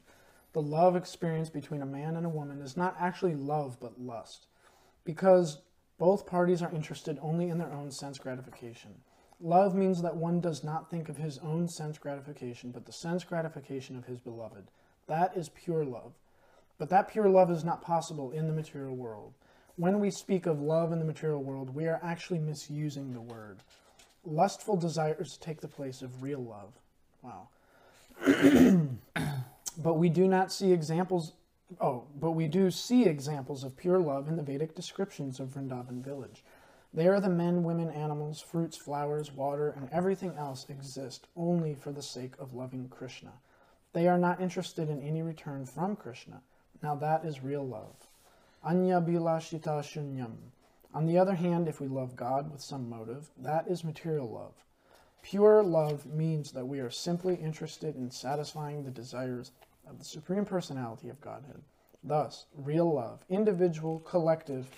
[0.54, 4.48] The love experience between a man and a woman is not actually love but lust
[5.04, 5.62] because
[5.98, 8.92] both parties are interested only in their own sense gratification.
[9.40, 13.24] Love means that one does not think of his own sense gratification but the sense
[13.24, 14.68] gratification of his beloved.
[15.08, 16.14] That is pure love.
[16.78, 19.34] But that pure love is not possible in the material world.
[19.78, 23.60] When we speak of love in the material world, we are actually misusing the word.
[24.26, 26.74] Lustful desires take the place of real love.
[27.22, 27.50] Wow.
[29.78, 31.34] but we do not see examples
[31.82, 36.04] oh, but we do see examples of pure love in the Vedic descriptions of Vrindavan
[36.04, 36.44] village.
[36.94, 42.02] There the men, women, animals, fruits, flowers, water, and everything else exist only for the
[42.02, 43.34] sake of loving Krishna.
[43.94, 46.42] They are not interested in any return from Krishna.
[46.82, 48.07] Now that is real love.
[48.70, 48.92] On the
[51.18, 54.56] other hand, if we love God with some motive, that is material love.
[55.22, 59.54] Pure love means that we are simply interested in satisfying the desires
[59.90, 61.62] of the Supreme Personality of Godhead.
[62.04, 64.70] Thus, real love, individual, collective,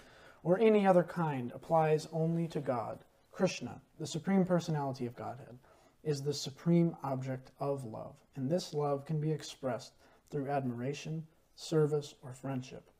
[0.44, 3.00] or any other kind, applies only to God.
[3.32, 5.58] Krishna, the Supreme Personality of Godhead,
[6.04, 9.94] is the supreme object of love, and this love can be expressed
[10.30, 11.26] through admiration,
[11.56, 12.92] service, or friendship.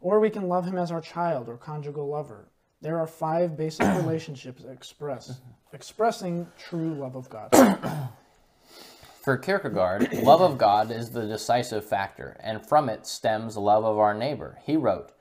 [0.00, 2.50] Or we can love him as our child or conjugal lover.
[2.80, 5.76] There are five basic relationships express, mm-hmm.
[5.76, 7.50] expressing true love of God.
[9.22, 13.98] For Kierkegaard, love of God is the decisive factor, and from it stems love of
[13.98, 14.58] our neighbor.
[14.64, 15.12] He wrote,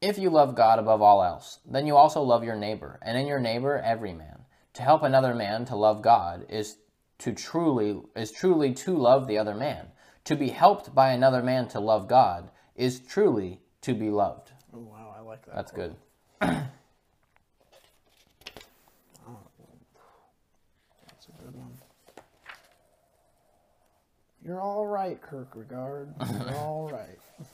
[0.00, 3.26] If you love God above all else, then you also love your neighbor, and in
[3.26, 4.44] your neighbor every man.
[4.74, 6.76] To help another man to love God is
[7.18, 9.88] to truly is truly to love the other man.
[10.24, 13.60] To be helped by another man to love God is truly
[13.94, 14.50] to be loved.
[14.74, 15.54] Oh, wow, I like that.
[15.54, 15.96] That's quote.
[16.40, 16.40] good.
[16.40, 16.66] That's
[21.28, 21.72] a good one.
[24.44, 26.14] You're all right, Kierkegaard.
[26.30, 27.18] You're all right.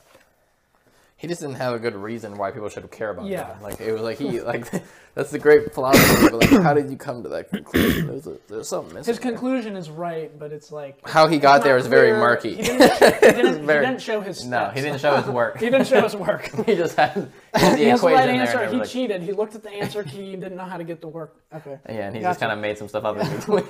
[1.19, 3.43] He just didn't have a good reason why people should care about Yeah.
[3.47, 3.61] God.
[3.63, 4.69] Like it was like he like
[5.15, 6.27] that's the great philosophy.
[6.29, 8.05] But like, how did you come to that conclusion?
[8.05, 9.11] There's, a, there's something missing.
[9.11, 12.53] His conclusion is right, but it's like How he got there is very murky.
[12.55, 14.49] He didn't, he didn't, Very- he didn't show his steps.
[14.51, 15.57] no, he didn't show his work.
[15.59, 16.51] he didn't show his work.
[16.67, 17.13] he just had,
[17.55, 18.35] he had the he equation right there.
[18.41, 18.59] answer.
[18.59, 19.21] and He like- cheated.
[19.23, 21.35] He looked at the answer key didn't know how to get the work.
[21.51, 21.79] Okay.
[21.89, 23.63] yeah, and he just kind of made some stuff up in between.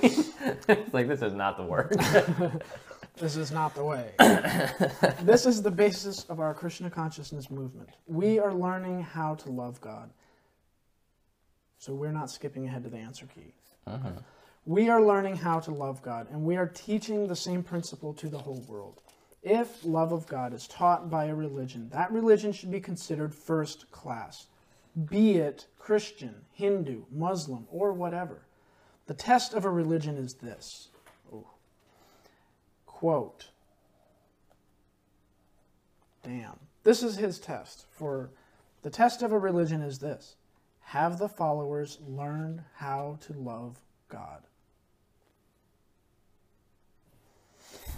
[0.68, 1.92] it's like this is not the work.
[3.20, 4.10] This is not the way.
[5.22, 7.88] this is the basis of our Krishna consciousness movement.
[8.06, 10.10] We are learning how to love God.
[11.78, 13.54] So we're not skipping ahead to the answer key.
[13.88, 14.18] Mm-hmm.
[14.66, 18.28] We are learning how to love God, and we are teaching the same principle to
[18.28, 19.00] the whole world.
[19.42, 23.90] If love of God is taught by a religion, that religion should be considered first
[23.90, 24.46] class,
[25.06, 28.42] be it Christian, Hindu, Muslim, or whatever.
[29.06, 30.88] The test of a religion is this
[32.98, 33.50] quote,
[36.24, 36.58] damn.
[36.82, 38.30] This is his test for
[38.82, 40.34] the test of a religion is this
[40.80, 43.76] have the followers learn how to love
[44.08, 44.42] God.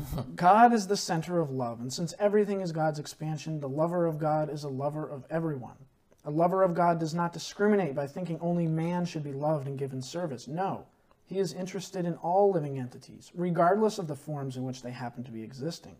[0.36, 4.18] God is the center of love, and since everything is God's expansion, the lover of
[4.18, 5.78] God is a lover of everyone.
[6.26, 9.78] A lover of God does not discriminate by thinking only man should be loved and
[9.78, 10.46] given service.
[10.46, 10.84] No,
[11.30, 15.22] he is interested in all living entities, regardless of the forms in which they happen
[15.22, 15.94] to be existing.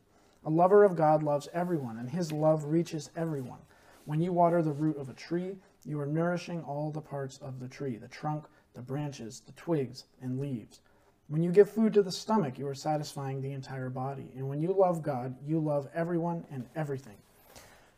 [0.45, 3.61] A lover of God loves everyone, and his love reaches everyone.
[4.07, 7.61] When you water the root of a tree, you are nourishing all the parts of
[7.61, 10.81] the tree the trunk, the branches, the twigs, and leaves.
[11.29, 14.33] When you give food to the stomach, you are satisfying the entire body.
[14.37, 17.19] And when you love God, you love everyone and everything.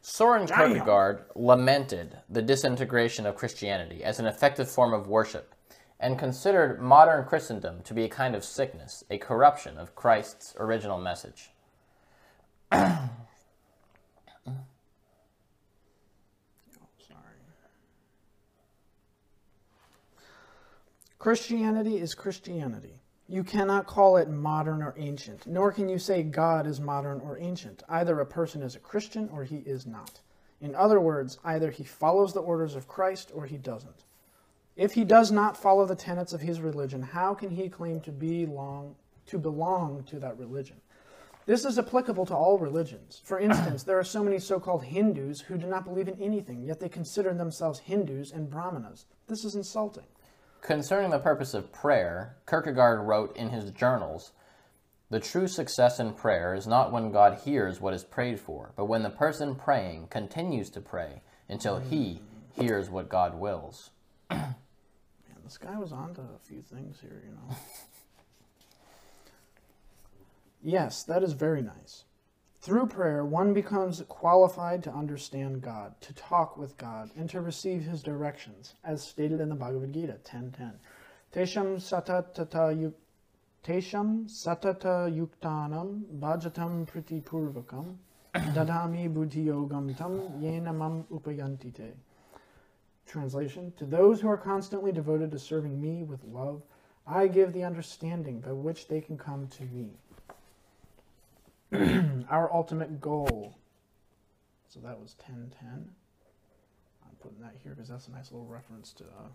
[0.02, 5.54] Soren Kierkegaard lamented the disintegration of Christianity as an effective form of worship
[6.02, 11.00] and considered modern Christendom to be a kind of sickness, a corruption of Christ's original
[11.00, 11.50] message.
[21.20, 22.98] Christianity is Christianity.
[23.28, 27.38] You cannot call it modern or ancient, nor can you say God is modern or
[27.38, 27.84] ancient.
[27.88, 30.18] Either a person is a Christian or he is not.
[30.60, 34.04] In other words, either he follows the orders of Christ or he doesn't.
[34.76, 38.11] If he does not follow the tenets of his religion, how can he claim to
[38.11, 40.80] belong to belong to that religion?
[41.44, 43.20] This is applicable to all religions.
[43.24, 46.78] For instance, there are so many so-called Hindus who do not believe in anything, yet
[46.80, 49.06] they consider themselves Hindus and Brahmanas.
[49.26, 50.06] This is insulting.
[50.61, 54.32] Concerning the purpose of prayer, Kierkegaard wrote in his journals
[55.11, 58.87] The true success in prayer is not when God hears what is prayed for, but
[58.87, 63.90] when the person praying continues to pray until he hears what God wills.
[65.44, 67.57] This guy was onto a few things here, you know.
[70.62, 72.05] yes, that is very nice.
[72.61, 77.83] Through prayer, one becomes qualified to understand God, to talk with God, and to receive
[77.83, 80.74] his directions, as stated in the Bhagavad Gita 10.10.
[81.33, 82.94] Tesham satatata yuk
[83.64, 87.94] Tesham satata yuktanam bhajatam pritipurvakam
[88.35, 91.92] dadami buddhi yogam tam yenamam upayantite.
[93.06, 96.62] Translation To those who are constantly devoted to serving me with love,
[97.06, 99.90] I give the understanding by which they can come to me.
[102.30, 103.56] our ultimate goal.
[104.68, 105.68] So that was 1010.
[105.68, 109.04] I'm putting that here because that's a nice little reference to.
[109.04, 109.28] Uh,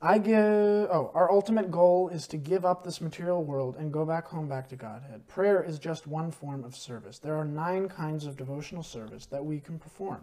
[0.00, 0.36] I give.
[0.36, 4.46] Oh, our ultimate goal is to give up this material world and go back home,
[4.46, 5.26] back to Godhead.
[5.26, 7.18] Prayer is just one form of service.
[7.18, 10.20] There are nine kinds of devotional service that we can perform,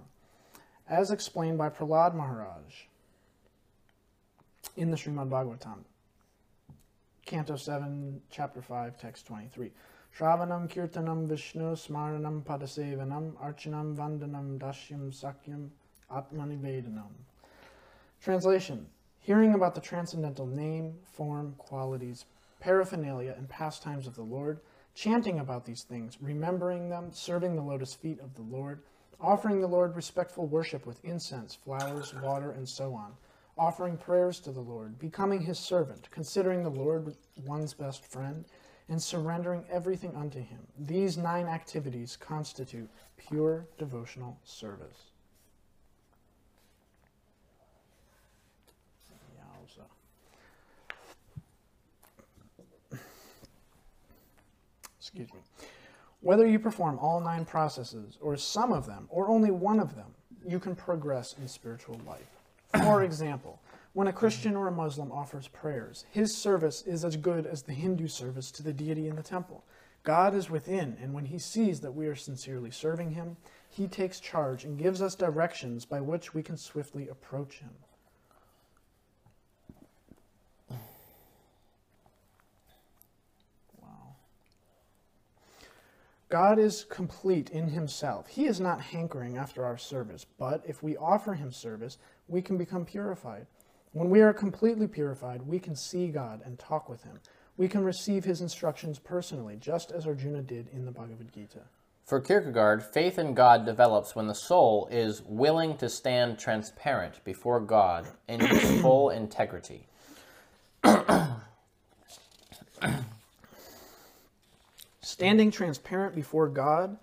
[0.90, 2.86] as explained by Prahlad Maharaj
[4.76, 5.80] in the Srimad Bhagavatam,
[7.26, 9.72] Canto 7, Chapter 5, Text 23.
[10.18, 15.70] Shravanam Kirtanam Vishnu Smaranam Padasevanam Archanam Vandanam Dashyam Sakyam
[16.12, 17.10] Atmanivedanam.
[18.22, 18.86] Translation
[19.22, 22.26] Hearing about the transcendental name, form, qualities,
[22.60, 24.60] paraphernalia, and pastimes of the Lord,
[24.96, 28.82] chanting about these things, remembering them, serving the lotus feet of the Lord,
[29.24, 33.14] offering the Lord respectful worship with incense, flowers, water, and so on,
[33.58, 38.46] offering prayers to the Lord, becoming his servant, considering the Lord one's best friend,
[38.90, 40.60] and surrendering everything unto Him.
[40.78, 45.10] These nine activities constitute pure devotional service.
[55.00, 55.40] Excuse me.
[56.24, 60.16] Whether you perform all nine processes, or some of them, or only one of them,
[60.48, 62.40] you can progress in spiritual life.
[62.82, 63.60] For example,
[63.92, 67.74] when a Christian or a Muslim offers prayers, his service is as good as the
[67.74, 69.66] Hindu service to the deity in the temple.
[70.04, 73.36] God is within, and when he sees that we are sincerely serving him,
[73.70, 77.72] he takes charge and gives us directions by which we can swiftly approach him.
[86.34, 88.26] God is complete in himself.
[88.26, 92.58] He is not hankering after our service, but if we offer him service, we can
[92.58, 93.46] become purified.
[93.92, 97.20] When we are completely purified, we can see God and talk with him.
[97.56, 101.60] We can receive his instructions personally, just as Arjuna did in the Bhagavad Gita.
[102.04, 107.60] For Kierkegaard, faith in God develops when the soul is willing to stand transparent before
[107.60, 109.86] God in its full integrity.
[115.14, 116.98] Standing transparent before God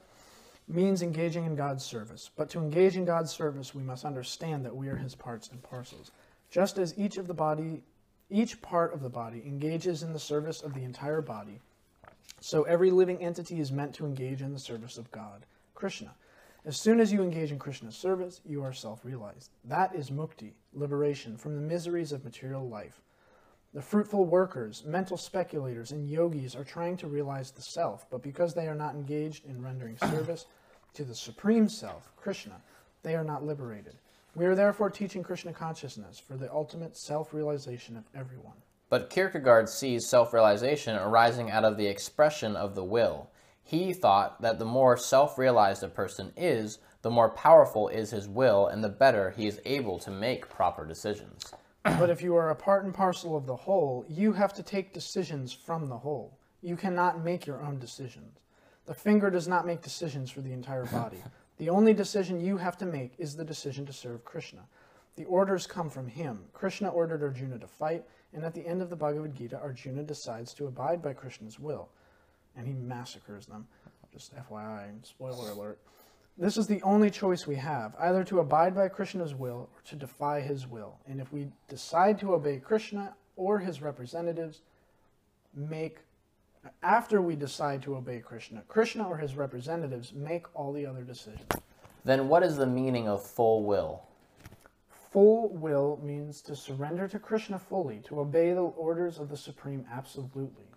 [0.67, 2.29] means engaging in God's service.
[2.37, 5.63] But to engage in God's service, we must understand that we are his parts and
[5.63, 6.11] parcels.
[6.51, 7.85] Just as each of the body,
[8.29, 11.61] each part of the body engages in the service of the entire body,
[12.41, 15.47] So every living entity is meant to engage in the service of God,
[15.77, 16.17] Krishna.
[16.65, 19.53] As soon as you engage in Krishna's service, you are self realized.
[19.63, 23.03] That is mukti, liberation from the miseries of material life.
[23.73, 28.53] The fruitful workers, mental speculators, and yogis are trying to realize the self, but because
[28.53, 30.47] they are not engaged in rendering service
[30.95, 32.61] to the supreme self, Krishna,
[33.05, 33.95] they are not liberated.
[34.35, 38.57] We are therefore teaching Krishna consciousness for the ultimate self realization of everyone.
[38.89, 43.31] But Kierkegaard sees self realization arising out of the expression of the will.
[43.63, 48.27] He thought that the more self realized a person is, the more powerful is his
[48.27, 51.53] will, and the better he is able to make proper decisions.
[51.83, 54.93] But if you are a part and parcel of the whole, you have to take
[54.93, 56.39] decisions from the whole.
[56.63, 58.39] You cannot make your own decisions.
[58.87, 61.23] The finger does not make decisions for the entire body.
[61.59, 64.63] The only decision you have to make is the decision to serve Krishna.
[65.17, 66.47] The orders come from him.
[66.55, 68.03] Krishna ordered Arjuna to fight,
[68.33, 71.91] and at the end of the Bhagavad Gita, Arjuna decides to abide by Krishna's will,
[72.57, 73.69] and he massacres them.
[74.11, 75.81] Just FYI, spoiler alert.
[76.41, 79.95] This is the only choice we have either to abide by Krishna's will or to
[79.95, 80.99] defy his will.
[81.07, 84.63] And if we decide to obey Krishna or his representatives,
[85.55, 85.99] make
[86.83, 91.47] after we decide to obey Krishna, Krishna or his representatives make all the other decisions.
[92.07, 94.05] Then what is the meaning of full will?
[95.13, 99.85] Full will means to surrender to Krishna fully, to obey the orders of the Supreme
[99.93, 100.70] absolutely.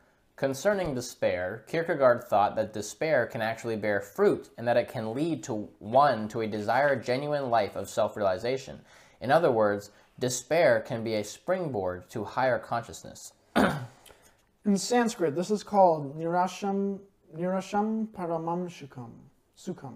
[0.43, 5.41] Concerning despair, Kierkegaard thought that despair can actually bear fruit and that it can lead
[5.41, 8.81] to one to a desired genuine life of self-realization.
[9.21, 13.31] In other words, despair can be a springboard to higher consciousness.
[13.55, 16.99] In Sanskrit, this is called nirasham,
[17.33, 19.11] nirasham paramam shukam,
[19.57, 19.95] sukham.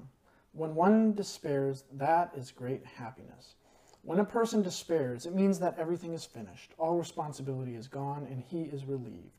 [0.53, 3.55] When one despairs, that is great happiness.
[4.01, 8.41] When a person despairs, it means that everything is finished, all responsibility is gone, and
[8.41, 9.36] he is relieved.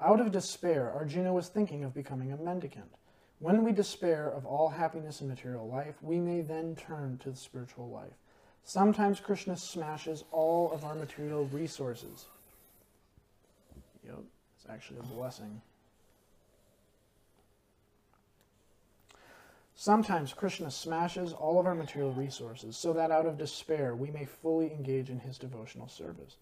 [0.00, 2.90] Out of despair, Arjuna was thinking of becoming a mendicant.
[3.38, 7.36] When we despair of all happiness in material life, we may then turn to the
[7.36, 8.14] spiritual life.
[8.64, 12.26] Sometimes Krishna smashes all of our material resources.
[14.04, 14.20] Yep,
[14.56, 15.60] it's actually a blessing.
[19.74, 24.24] Sometimes Krishna smashes all of our material resources so that out of despair we may
[24.24, 26.36] fully engage in his devotional service.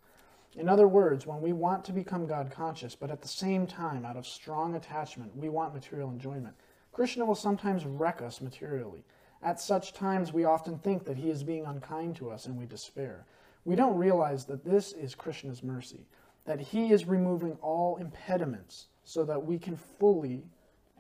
[0.57, 4.05] In other words, when we want to become God conscious, but at the same time,
[4.05, 6.55] out of strong attachment, we want material enjoyment,
[6.93, 9.05] Krishna will sometimes wreck us materially.
[9.43, 12.67] At such times, we often think that he is being unkind to us and we
[12.67, 13.25] despair.
[13.65, 16.07] We don't realize that this is Krishna's mercy,
[16.45, 20.45] that he is removing all impediments so that we can fully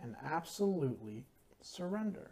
[0.03, 1.26] and absolutely
[1.61, 2.30] surrender.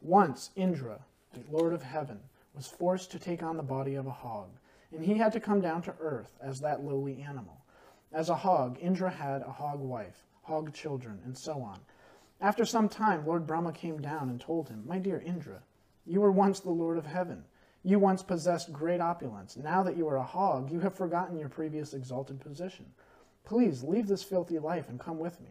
[0.00, 1.00] Once Indra,
[1.32, 2.20] the Lord of heaven,
[2.54, 4.50] was forced to take on the body of a hog,
[4.96, 7.64] and he had to come down to earth as that lowly animal.
[8.12, 11.80] As a hog, Indra had a hog wife, hog children, and so on.
[12.40, 15.62] After some time, Lord Brahma came down and told him, My dear Indra,
[16.04, 17.44] you were once the Lord of heaven.
[17.82, 19.56] You once possessed great opulence.
[19.56, 22.86] Now that you are a hog, you have forgotten your previous exalted position.
[23.44, 25.50] Please leave this filthy life and come with me.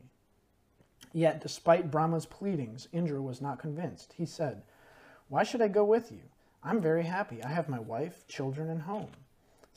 [1.14, 4.14] Yet, despite Brahma's pleadings, Indra was not convinced.
[4.18, 4.64] He said,
[5.30, 6.24] Why should I go with you?
[6.62, 7.44] I'm very happy.
[7.44, 9.12] I have my wife, children, and home.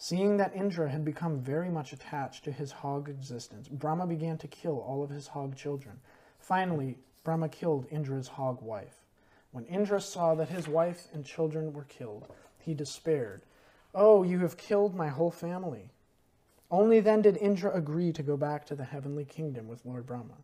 [0.01, 4.47] Seeing that Indra had become very much attached to his hog existence, Brahma began to
[4.47, 5.99] kill all of his hog children.
[6.39, 9.03] Finally, Brahma killed Indra's hog wife.
[9.51, 12.29] When Indra saw that his wife and children were killed,
[12.61, 13.43] he despaired.
[13.93, 15.91] Oh, you have killed my whole family.
[16.71, 20.35] Only then did Indra agree to go back to the heavenly kingdom with Lord Brahma.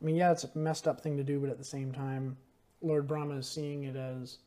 [0.00, 2.36] I mean, yeah, it's a messed up thing to do, but at the same time,
[2.80, 4.38] Lord Brahma is seeing it as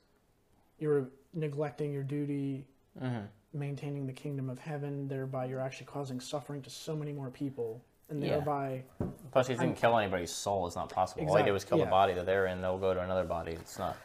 [0.79, 2.65] you're neglecting your duty,
[3.01, 3.25] Mm-hmm.
[3.53, 7.81] Maintaining the kingdom of heaven, thereby you're actually causing suffering to so many more people,
[8.09, 8.31] and Yeah.
[8.37, 8.83] thereby,
[9.31, 10.65] Plus, he didn't kill anybody's soul.
[10.67, 11.21] It's not possible.
[11.29, 11.85] All he did Exact- was kill yeah.
[11.85, 12.61] the body that they're in.
[12.61, 13.51] They'll go to another body.
[13.53, 13.95] It's not.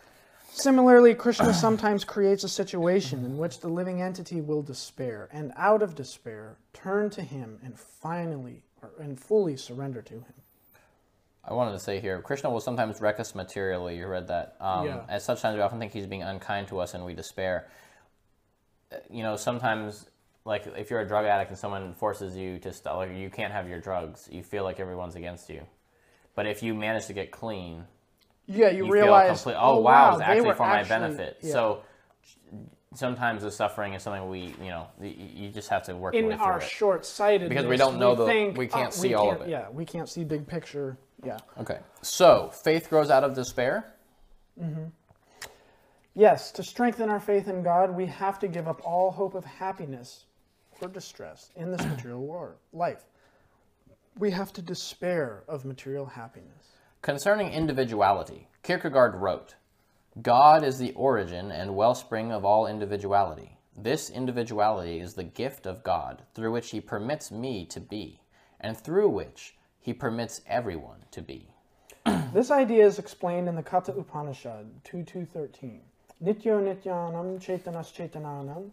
[0.50, 5.82] Similarly, Krishna sometimes creates a situation in which the living entity will despair, and out
[5.82, 10.34] of despair, turn to him and finally or, and fully surrender to him.
[11.46, 13.96] I wanted to say here, Krishna will sometimes wreck us materially.
[13.98, 14.56] You read that.
[14.60, 15.04] Um, Yeah.
[15.08, 17.66] At such times, we often think he's being unkind to us, and we despair.
[19.10, 20.06] You know, sometimes,
[20.44, 23.52] like if you're a drug addict and someone forces you to stop, like you can't
[23.52, 25.62] have your drugs, you feel like everyone's against you.
[26.34, 27.84] But if you manage to get clean,
[28.46, 29.54] Yeah, you, you realize, feel complete.
[29.56, 31.38] Oh, oh wow, it's actually were for my benefit.
[31.42, 31.52] yeah.
[31.52, 31.82] So
[32.94, 36.14] sometimes the suffering is something we, you know, y- y- you just have to work
[36.14, 38.90] your in way through our short-sightedness, Because we don't know the- think, we can't oh,
[38.90, 39.52] see all of can't- it.
[39.52, 40.96] Yeah, we can't see big picture.
[41.24, 41.38] Yeah.
[41.58, 41.78] Okay.
[42.02, 43.94] So faith grows out of despair.
[44.60, 44.84] Mm-hmm.
[46.16, 49.44] Yes, to strengthen our faith in God, we have to give up all hope of
[49.44, 50.26] happiness
[50.80, 53.04] or distress in this material war, life.
[54.18, 56.68] we have to despair of material happiness.
[57.02, 59.56] Concerning individuality, Kierkegaard wrote
[60.22, 63.58] God is the origin and wellspring of all individuality.
[63.76, 68.20] This individuality is the gift of God through which He permits me to be,
[68.60, 71.48] and through which He permits everyone to be.
[72.32, 75.80] This idea is explained in the Katha Upanishad 2213.
[76.22, 78.70] Nityo Nityanam Chaitanas Chaitananam.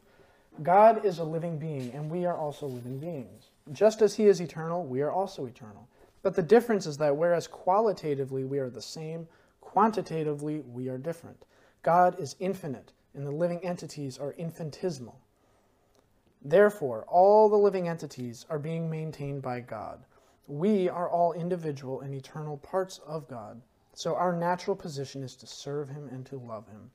[0.62, 3.50] God is a living being, and we are also living beings.
[3.72, 5.88] Just as He is eternal, we are also eternal.
[6.22, 9.28] But the difference is that whereas qualitatively we are the same,
[9.60, 11.46] quantitatively we are different.
[11.82, 15.20] God is infinite, and the living entities are infinitesimal.
[16.44, 20.06] Therefore, all the living entities are being maintained by God.
[20.48, 23.62] We are all individual and eternal parts of God,
[23.94, 26.92] so our natural position is to serve Him and to love Him.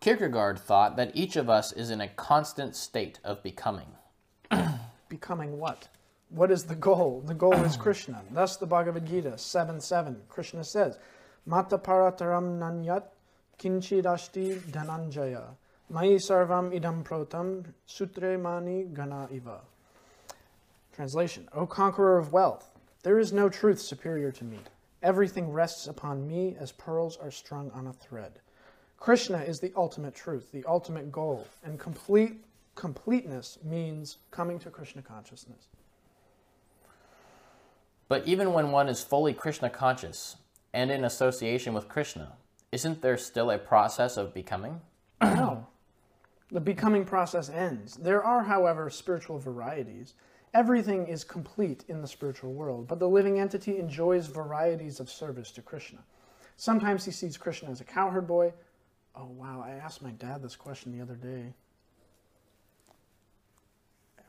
[0.00, 3.88] Kierkegaard thought that each of us is in a constant state of becoming.
[5.08, 5.88] Becoming what?
[6.28, 7.22] What is the goal?
[7.26, 8.22] The goal is Krishna.
[8.30, 10.98] Thus, the Bhagavad Gita 7 7, Krishna says,
[11.46, 13.04] Mata parataram nanyat
[13.58, 15.44] kinchidashti dhananjaya.
[15.90, 19.62] Mai sarvam idam protam sutre mani gana iva.
[20.94, 22.70] Translation O conqueror of wealth,
[23.02, 24.58] there is no truth superior to me.
[25.02, 28.40] Everything rests upon me as pearls are strung on a thread.
[28.98, 32.44] Krishna is the ultimate truth, the ultimate goal, and complete
[32.74, 35.66] completeness means coming to Krishna consciousness.
[38.08, 40.36] But even when one is fully Krishna conscious
[40.72, 42.34] and in association with Krishna,
[42.70, 44.80] isn't there still a process of becoming?
[45.22, 45.66] no.
[46.50, 47.96] The becoming process ends.
[47.96, 50.14] There are, however, spiritual varieties.
[50.54, 55.50] Everything is complete in the spiritual world, but the living entity enjoys varieties of service
[55.52, 55.98] to Krishna.
[56.56, 58.52] Sometimes he sees Krishna as a cowherd boy.
[59.18, 61.52] Oh, wow, I asked my dad this question the other day.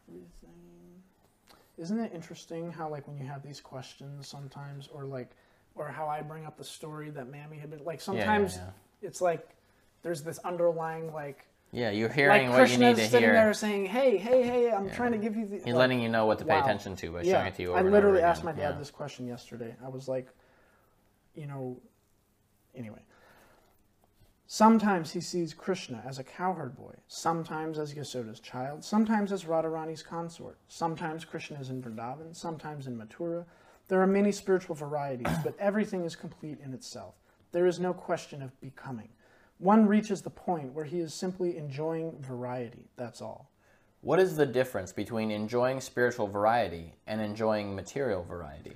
[0.07, 1.03] Everything.
[1.77, 5.29] Isn't it interesting how, like, when you have these questions sometimes, or like,
[5.75, 8.55] or how I bring up the story that Mammy had been, like, Yeah, yeah, sometimes
[8.55, 8.69] yeah.
[9.03, 9.47] it's like
[10.01, 13.33] there's this underlying, like, Yeah, you're hearing like what Krishna's you need to sitting hear.
[13.33, 14.71] there saying, "Hey, hey, hey!
[14.71, 16.63] I'm trying to give you the." He's like, letting you know what to pay wow.
[16.63, 18.79] attention to by yeah, showing it to you over I literally asked my dad Yeah.
[18.79, 19.75] this question yesterday.
[19.85, 20.27] I was like,
[21.35, 21.79] you know,
[22.73, 23.01] anyway.
[24.51, 30.01] Sometimes he sees Krishna as a cowherd boy, sometimes as Yasoda's child, sometimes as Radharani's
[30.01, 33.45] consort, sometimes Krishna is in Vrindavan, sometimes in Mathura.
[33.89, 37.13] There are many spiritual varieties, but everything is complete in itself.
[37.51, 39.09] There is no question of becoming.
[39.59, 43.51] One reaches the point where he is simply enjoying variety, that's all.
[44.01, 48.73] What is the difference between enjoying spiritual variety and enjoying material variety?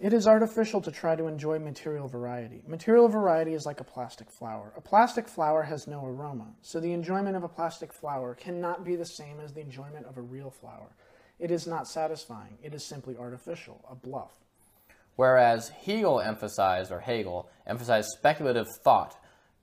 [0.00, 2.62] It is artificial to try to enjoy material variety.
[2.68, 4.72] Material variety is like a plastic flower.
[4.76, 8.94] A plastic flower has no aroma, so the enjoyment of a plastic flower cannot be
[8.94, 10.94] the same as the enjoyment of a real flower.
[11.40, 12.58] It is not satisfying.
[12.62, 14.30] It is simply artificial, a bluff.
[15.16, 19.16] Whereas Hegel emphasized, or Hegel, emphasized speculative thought,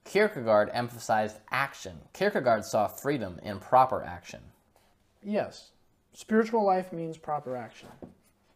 [0.04, 1.96] Kierkegaard emphasized action.
[2.12, 4.40] Kierkegaard saw freedom in proper action.
[5.22, 5.70] Yes,
[6.12, 7.88] spiritual life means proper action.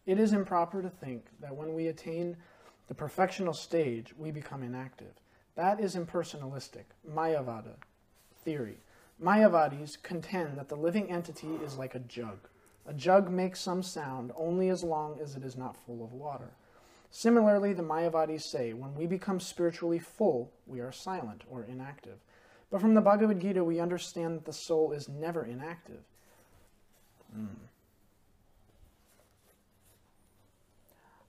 [0.05, 2.37] It is improper to think that when we attain
[2.87, 5.13] the perfectional stage, we become inactive.
[5.55, 7.75] That is impersonalistic, Mayavada
[8.43, 8.77] theory.
[9.21, 12.47] Mayavadis contend that the living entity is like a jug.
[12.87, 16.51] A jug makes some sound only as long as it is not full of water.
[17.11, 22.17] Similarly, the Mayavadis say when we become spiritually full, we are silent or inactive.
[22.71, 26.01] But from the Bhagavad Gita, we understand that the soul is never inactive.
[27.33, 27.45] Hmm.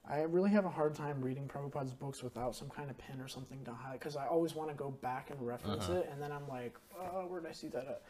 [0.09, 3.27] I really have a hard time reading Prabhupada's books without some kind of pen or
[3.27, 5.99] something to highlight because I always want to go back and reference uh-huh.
[5.99, 8.01] it, and then I'm like, oh, where did I see that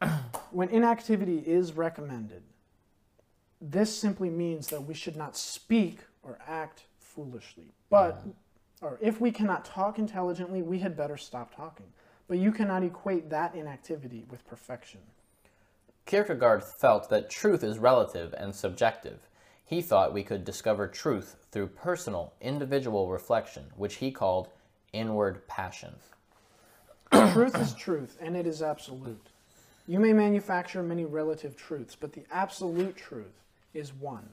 [0.00, 0.10] at?
[0.50, 2.42] when inactivity is recommended,
[3.60, 7.74] this simply means that we should not speak or act foolishly.
[7.90, 8.24] But,
[8.80, 11.86] or if we cannot talk intelligently, we had better stop talking.
[12.28, 15.00] But you cannot equate that inactivity with perfection.
[16.06, 19.27] Kierkegaard felt that truth is relative and subjective.
[19.68, 24.48] He thought we could discover truth through personal, individual reflection, which he called
[24.94, 25.94] inward passion.
[27.12, 29.26] truth is truth, and it is absolute.
[29.86, 33.44] You may manufacture many relative truths, but the absolute truth
[33.74, 34.30] is one.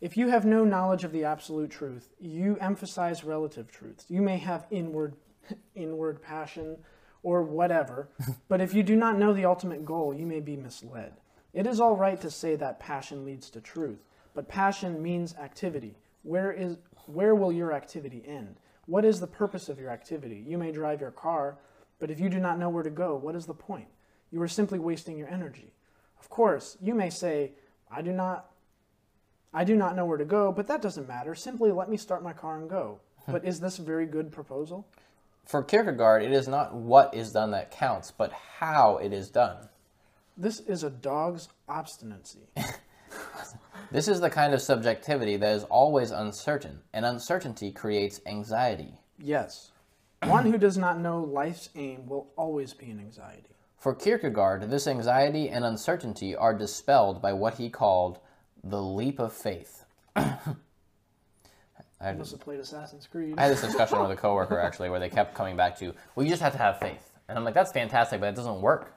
[0.00, 4.06] If you have no knowledge of the absolute truth, you emphasize relative truths.
[4.08, 5.14] You may have inward,
[5.76, 6.76] inward passion
[7.22, 8.08] or whatever,
[8.48, 11.12] but if you do not know the ultimate goal, you may be misled.
[11.54, 14.00] It is all right to say that passion leads to truth,
[14.34, 15.96] but passion means activity.
[16.22, 16.76] Where is
[17.06, 18.56] where will your activity end?
[18.86, 20.44] What is the purpose of your activity?
[20.46, 21.58] You may drive your car,
[21.98, 23.88] but if you do not know where to go, what is the point?
[24.30, 25.72] You are simply wasting your energy.
[26.18, 27.52] Of course, you may say,
[27.90, 28.50] I do not
[29.54, 31.34] I do not know where to go, but that doesn't matter.
[31.34, 33.00] Simply let me start my car and go.
[33.26, 33.32] Hmm.
[33.32, 34.86] but is this a very good proposal?
[35.44, 39.68] For Kierkegaard, it is not what is done that counts, but how it is done.
[40.36, 42.48] This is a dog's obstinacy.
[43.92, 48.94] This is the kind of subjectivity that is always uncertain, and uncertainty creates anxiety.
[49.18, 49.68] yes.
[50.24, 53.56] One who does not know life's aim will always be in anxiety.
[53.76, 58.20] For Kierkegaard, this anxiety and uncertainty are dispelled by what he called
[58.62, 59.84] the leap of faith.
[60.16, 60.36] I
[62.00, 63.34] had, Must have played Assassin's Creed.
[63.36, 66.24] I had this discussion with a coworker actually, where they kept coming back to, "Well,
[66.24, 68.94] you just have to have faith," and I'm like, "That's fantastic, but it doesn't work."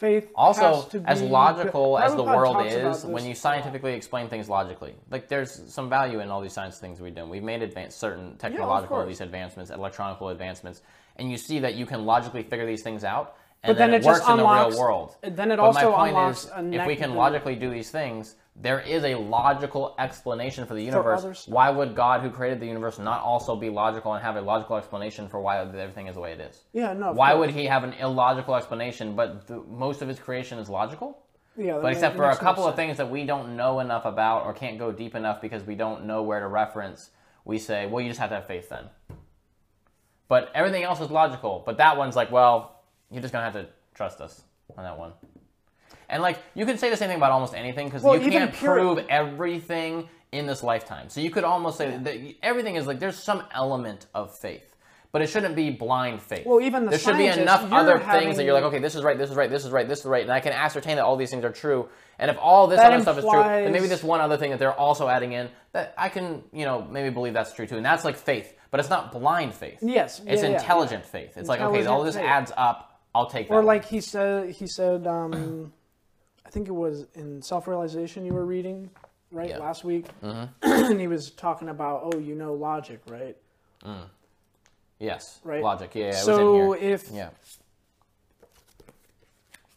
[0.00, 5.28] Faith Also, as logical as the world is, when you scientifically explain things logically, like
[5.28, 7.28] there's some value in all these science things we've done.
[7.28, 9.08] We've made advance, certain technological course.
[9.08, 10.80] these advancements, electronical advancements,
[11.16, 13.96] and you see that you can logically figure these things out, and But then it,
[13.96, 15.16] it just works in the real world.
[15.20, 17.90] then it but my also point unlocks is, a if we can logically do these
[17.90, 21.20] things, there is a logical explanation for the universe.
[21.20, 21.48] stuff.
[21.52, 24.76] why would God, who created the universe, not also be logical and have a logical
[24.76, 26.64] explanation for why everything is the way it is?
[26.72, 27.12] Yeah, no.
[27.12, 31.22] Why would he have an illogical explanation, but the, most of his creation is logical?
[31.56, 34.54] Yeah, But except for a couple of things that we don't know enough about or
[34.54, 37.10] can't go deep enough because we don't know where to reference,
[37.44, 38.84] we say, well, you just have to have faith then.
[40.28, 41.62] But everything else is logical.
[41.66, 44.42] But that one's like, well, you're just going to have to trust us
[44.76, 45.12] on that one.
[46.10, 48.52] And like, you can say the same thing about almost anything because Well, you can't
[48.52, 51.08] pure- prove everything in this lifetime.
[51.08, 54.66] So you could almost say that everything is like, there's some element of faith.
[55.12, 56.46] But it shouldn't be blind faith.
[56.46, 59.02] Well, even the there should be enough other things that you're like, okay, this is
[59.02, 61.04] right, this is right, this is right, this is right, and I can ascertain that
[61.04, 61.88] all these things are true.
[62.20, 64.50] And if all this That other stuff is true, then maybe this one other thing
[64.50, 67.76] that they're also adding in that I can, you know, maybe believe that's true too.
[67.76, 69.78] And that's like faith, but it's not blind faith.
[69.82, 71.36] Yes, it's yeah, yeah, intelligent faith.
[71.36, 72.24] It's like, okay, all this faith.
[72.24, 73.00] adds up.
[73.12, 73.54] I'll take that.
[73.54, 73.66] Or one.
[73.66, 75.72] like he said, he said, um,
[76.50, 78.90] I think it was in self-realization you were reading,
[79.30, 79.58] right, Yeah.
[79.58, 80.46] last week, mm-hmm.
[80.62, 83.36] and he was talking about, oh, you know, logic, right?
[83.84, 84.08] Mm.
[84.98, 85.62] yes, right.
[85.62, 85.92] logic.
[85.94, 86.92] Yeah, yeah, so was in here.
[86.94, 87.30] if yeah.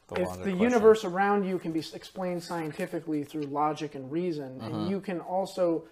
[0.08, 0.60] The if the question.
[0.60, 4.66] universe around you can be explained scientifically through logic and reason, Mm-hmm.
[4.66, 5.84] and you can also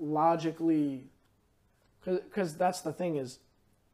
[0.00, 1.04] logically,
[2.04, 3.38] because that's the thing is,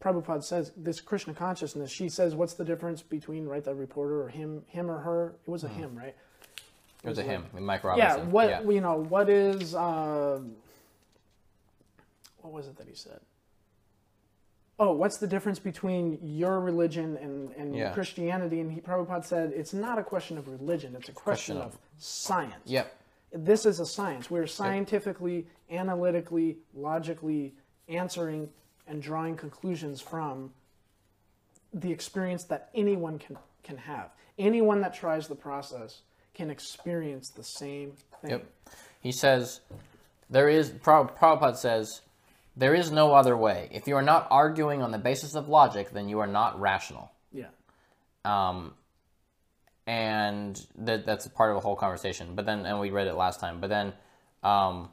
[0.03, 1.91] Prabhupada says this Krishna consciousness.
[1.91, 5.51] She says, "What's the difference between right the reporter or him, him or her?" It
[5.51, 5.76] was a mm.
[5.76, 6.16] him, right?
[7.03, 8.21] It was a him, Mike Robinson.
[8.21, 8.25] Yeah.
[8.27, 8.63] What yeah.
[8.63, 8.97] you know?
[8.97, 9.75] What is?
[9.75, 10.41] Uh,
[12.43, 13.21] what was it that he said?
[14.79, 17.93] Oh, what's the difference between your religion and, and Yeah.
[17.93, 18.61] Christianity?
[18.61, 21.75] And he Prabhupada said it's not a question of religion; it's a question, Question of,
[21.75, 22.67] of- science.
[22.67, 22.97] Yep.
[23.33, 24.31] This is a science.
[24.31, 27.55] We're scientifically, analytically, logically
[27.89, 28.49] answering
[28.87, 30.53] and drawing conclusions from
[31.73, 34.11] the experience that anyone can can have.
[34.39, 36.01] Anyone that tries the process
[36.35, 38.31] can experience the same thing.
[38.31, 38.47] Yep.
[39.01, 39.61] He says,
[40.28, 42.03] there is, Prabhupada says,
[42.57, 43.68] there is no other way.
[43.72, 47.11] If you are not arguing on the basis of logic, then you are not rational.
[47.33, 47.47] Yeah.
[48.24, 48.74] Um,
[49.87, 52.35] and that, that's a part of a whole conversation.
[52.35, 53.93] But then, and we read it last time, but then
[54.43, 54.91] um,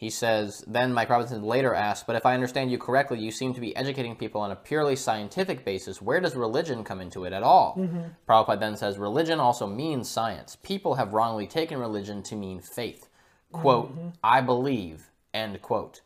[0.00, 3.52] he says, then Mike Robinson later asks, but if I understand you correctly, you seem
[3.52, 6.00] to be educating people on a purely scientific basis.
[6.00, 7.76] Where does religion come into it at all?
[7.78, 8.04] Mm-hmm.
[8.26, 10.56] Prabhupada then says, religion also means science.
[10.62, 13.10] People have wrongly taken religion to mean faith.
[13.52, 14.08] Quote, mm-hmm.
[14.24, 16.00] I believe, end quote.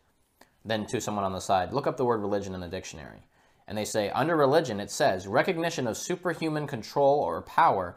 [0.64, 3.28] Then to someone on the side, look up the word religion in the dictionary.
[3.68, 7.94] And they say, under religion, it says recognition of superhuman control or power,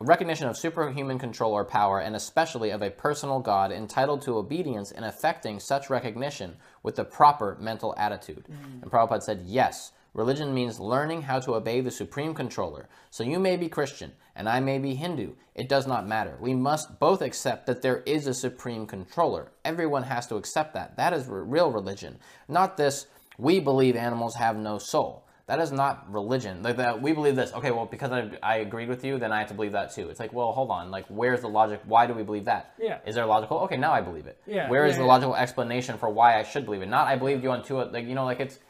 [0.00, 4.90] recognition of superhuman control or power, and especially of a personal God entitled to obedience
[4.90, 8.46] in effecting such recognition with the proper mental attitude.
[8.50, 8.82] Mm.
[8.82, 12.88] And Prabhupada said, yes, religion means learning how to obey the supreme controller.
[13.10, 15.34] So you may be Christian, and I may be Hindu.
[15.54, 16.38] It does not matter.
[16.40, 19.52] We must both accept that there is a supreme controller.
[19.66, 20.96] Everyone has to accept that.
[20.96, 22.18] That is re- real religion.
[22.48, 25.26] Not this, we believe animals have no soul.
[25.50, 26.62] That is not religion.
[26.62, 27.52] Like that, we believe this.
[27.52, 30.08] Okay, well, because I, I agreed with you, then I have to believe that too.
[30.08, 30.92] It's like, well, hold on.
[30.92, 31.80] Like, where's the logic?
[31.86, 32.72] Why do we believe that?
[32.80, 32.98] Yeah.
[33.04, 33.58] Is there logical?
[33.62, 34.40] Okay, now I believe it.
[34.46, 35.08] Yeah, Where is yeah, the yeah.
[35.08, 36.86] logical explanation for why I should believe it?
[36.88, 37.82] Not I believed you on two.
[37.82, 38.60] Like you know, like it's.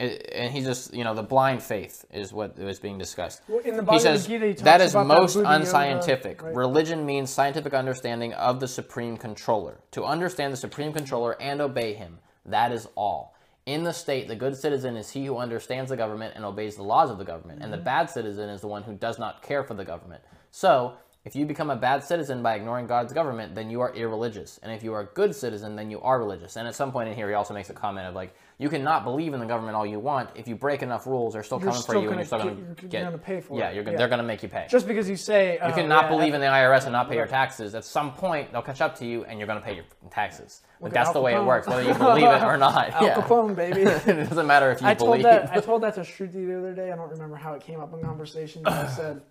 [0.00, 3.42] It, and he just, you know, the blind faith is what is being discussed.
[3.46, 6.42] Well, in the he says Gita, he that is about that most yoga, unscientific.
[6.42, 6.52] right?
[6.52, 9.78] Religion means scientific understanding of the supreme controller.
[9.92, 13.33] To understand the supreme controller and obey him, that is all.
[13.66, 16.82] In the state, the good citizen is he who understands the government and obeys the
[16.82, 17.84] laws of the government, and the Mm-hmm.
[17.84, 20.22] bad citizen is the one who does not care for the government.
[20.50, 20.94] So,
[21.24, 24.60] If you become a bad citizen by ignoring God's government, then you are irreligious.
[24.62, 26.56] And if you are a good citizen, then you are religious.
[26.56, 29.02] And at some point in here, he also makes a comment of like, you cannot
[29.02, 30.30] believe in the government all you want.
[30.36, 32.74] If you break enough rules, they're still You're coming for you, and you're still going
[32.76, 33.04] to get.
[33.04, 33.74] gonna pay for yeah, it.
[33.74, 33.96] You're, Yeah.
[33.96, 34.66] they're going to make you pay.
[34.70, 37.16] Just because you say you oh, cannot yeah, believe in the IRS and not pay
[37.16, 37.74] your taxes.
[37.74, 40.62] At some point, they'll catch up to you, and you're going to pay your taxes.
[40.80, 42.90] Like, that's the way it works, whether you believe it or not.
[42.90, 43.14] Al yeah.
[43.14, 43.82] Capone, baby.
[43.82, 45.22] it doesn't matter if you I believe.
[45.22, 46.92] told that I told that to Shruti the other day.
[46.92, 48.62] I don't remember how it came up in conversation.
[48.62, 49.22] But I said,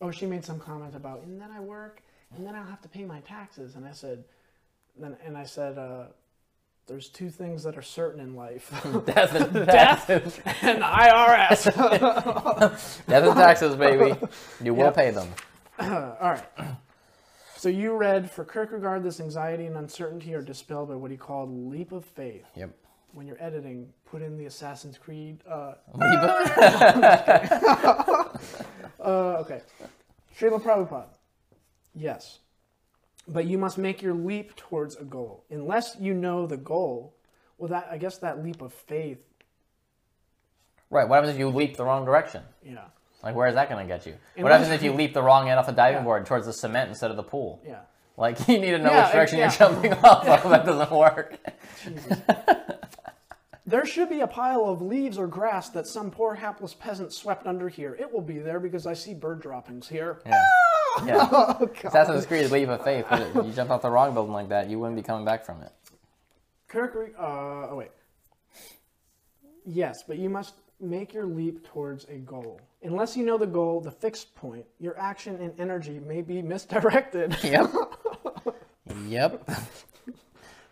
[0.00, 2.02] "Oh, she made some comment about, and then I work,
[2.34, 4.24] and then I'll have to pay my taxes." And I said,
[4.98, 6.04] then and I said, uh,
[6.86, 8.70] "There's two things that are certain in life:
[9.06, 10.10] death and Death.
[10.62, 11.64] and IRS."
[13.06, 14.14] death and taxes, baby.
[14.62, 14.90] You will Yeah.
[14.90, 15.28] pay them.
[15.78, 16.44] All right.
[17.56, 21.48] So you read for Kierkegaard, this anxiety and uncertainty are dispelled by what he called
[21.70, 22.44] leap of faith.
[22.56, 22.70] Yep.
[23.12, 25.42] When you're editing, put in the Assassin's Creed.
[25.48, 25.74] Uh,
[29.00, 29.60] Uh, okay.
[30.38, 31.06] Srila Prabhupada.
[31.94, 32.38] Yes.
[33.28, 35.44] But you must make your leap towards a goal.
[35.50, 37.14] Unless you know the goal,
[37.58, 39.18] well, that I guess that leap of faith,
[40.90, 41.08] Right.
[41.08, 42.42] What happens if you leap the wrong direction?
[42.62, 42.84] yeah,
[43.22, 44.14] Like, where is that going to get you?
[44.36, 46.04] What happens if you leap the wrong end off the diving Yeah.
[46.04, 47.62] board towards the cement instead of the pool?
[47.66, 47.80] yeah.
[48.18, 49.44] Like, you need to know Yeah, which direction yeah.
[49.44, 50.50] you're jumping off of.
[50.50, 51.38] That doesn't work.
[53.64, 57.46] There should be a pile of leaves or grass that some poor hapless peasant swept
[57.46, 57.96] under here.
[57.98, 60.20] It will be there because I see bird droppings here.
[60.26, 60.44] Yeah.
[61.06, 61.28] Yeah.
[61.32, 61.84] Oh, God.
[61.84, 63.06] Assassin's Creed leap of faith.
[63.34, 65.72] You jump off the wrong building like that, you wouldn't be coming back from it.
[66.70, 67.90] Kierkegaard, uh, oh wait.
[69.64, 72.60] Yes, but you must make your leap towards a goal.
[72.82, 77.36] Unless you know the goal, the fixed point, your action and energy may be misdirected.
[77.42, 77.70] Yep.
[79.06, 79.50] yep.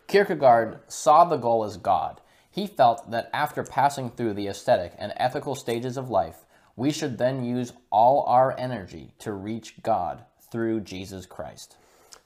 [0.07, 2.20] Kierkegaard saw the goal as God.
[2.51, 6.45] He felt that after passing through the aesthetic and ethical stages of life,
[6.75, 11.77] we should then use all our energy to reach God through Jesus Christ.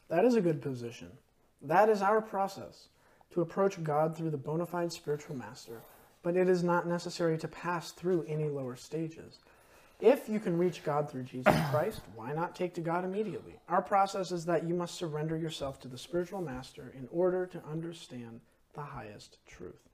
[0.10, 1.12] That is a good position.
[1.62, 2.88] That is our process
[3.32, 5.82] to approach God through the bona fide spiritual master,
[6.24, 9.40] but it is not necessary to pass through any lower stages.
[10.00, 13.60] If you can reach God through Jesus Christ, why not take to God immediately?
[13.70, 17.64] Our process is that you must surrender yourself to the spiritual master in order to
[17.70, 18.42] understand
[18.74, 19.90] the highest truth.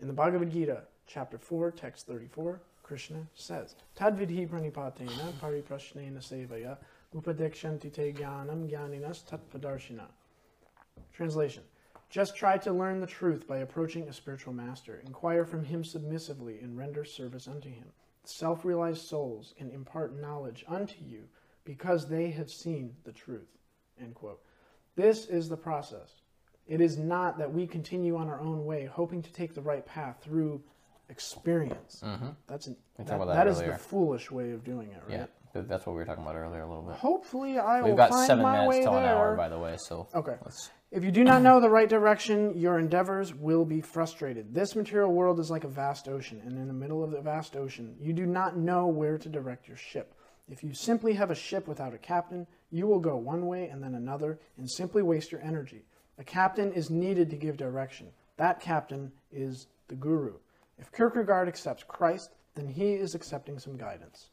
[0.00, 6.76] In the Bhagavad Gita, chapter 4, text 34, Krishna says, Tadvidhi pranipatena pariprashnena sevaya
[7.14, 10.06] upadekshanti te jnanam jnaninas tatpadarshina.
[11.12, 11.62] Translation
[12.10, 15.00] Just try to learn the truth by approaching a spiritual master.
[15.06, 17.86] Inquire from him submissively and render service unto him.
[18.24, 21.28] Self realized souls can impart knowledge unto you
[21.64, 23.58] because they have seen the truth.
[24.00, 24.40] End quote.
[24.96, 26.20] This is the process.
[26.66, 29.84] It is not that we continue on our own way, hoping to take the right
[29.84, 30.62] path through
[31.08, 32.00] experience.
[32.04, 32.28] Mm-hmm.
[32.46, 35.28] That's an, that, about that that is the foolish way of doing it, right?
[35.54, 36.96] Yeah, that's what we were talking about earlier a little bit.
[36.96, 39.14] Hopefully, I We've will got find seven my minutes way till an there.
[39.14, 40.36] hour, by the way, so Okay.
[40.42, 40.70] let's.
[40.90, 44.54] If you do not know the right direction, your endeavors will be frustrated.
[44.54, 47.56] This material world is like a vast ocean, and in the middle of the vast
[47.56, 50.14] ocean, you do not know where to direct your ship.
[50.48, 53.82] If you simply have a ship without a captain, you will go one way and
[53.82, 55.84] then another and simply waste your energy.
[56.18, 58.08] A captain is needed to give direction.
[58.36, 60.34] That captain is the guru.
[60.78, 64.28] If Kierkegaard accepts Christ, then he is accepting some guidance.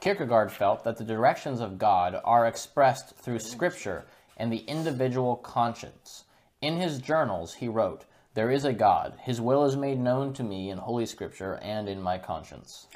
[0.00, 4.04] Kierkegaard felt that the directions of God are expressed through Scripture
[4.36, 6.24] and the individual conscience.
[6.60, 8.04] In his journals, he wrote,
[8.34, 9.14] There is a God.
[9.22, 12.86] His will is made known to me in Holy Scripture and in my conscience.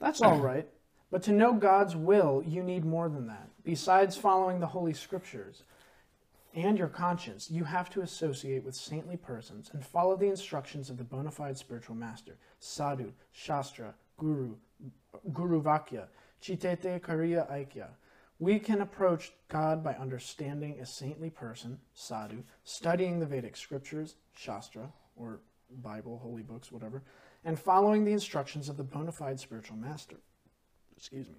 [0.00, 0.68] That's all right.
[1.10, 3.48] But to know God's will, you need more than that.
[3.64, 5.62] Besides following the Holy Scriptures
[6.54, 10.96] and your conscience, you have to associate with saintly persons and follow the instructions of
[10.96, 14.54] the bona fide spiritual master, sadhu, shastra, guru,
[15.32, 16.06] guru vakya,
[16.42, 17.88] chitete kariya aikya.
[18.40, 24.92] We can approach God by understanding a saintly person, sadhu, studying the Vedic scriptures, shastra,
[25.16, 25.40] or
[25.82, 27.02] Bible, holy books, whatever,
[27.44, 30.16] and following the instructions of the bona fide spiritual master
[30.98, 31.36] excuse me.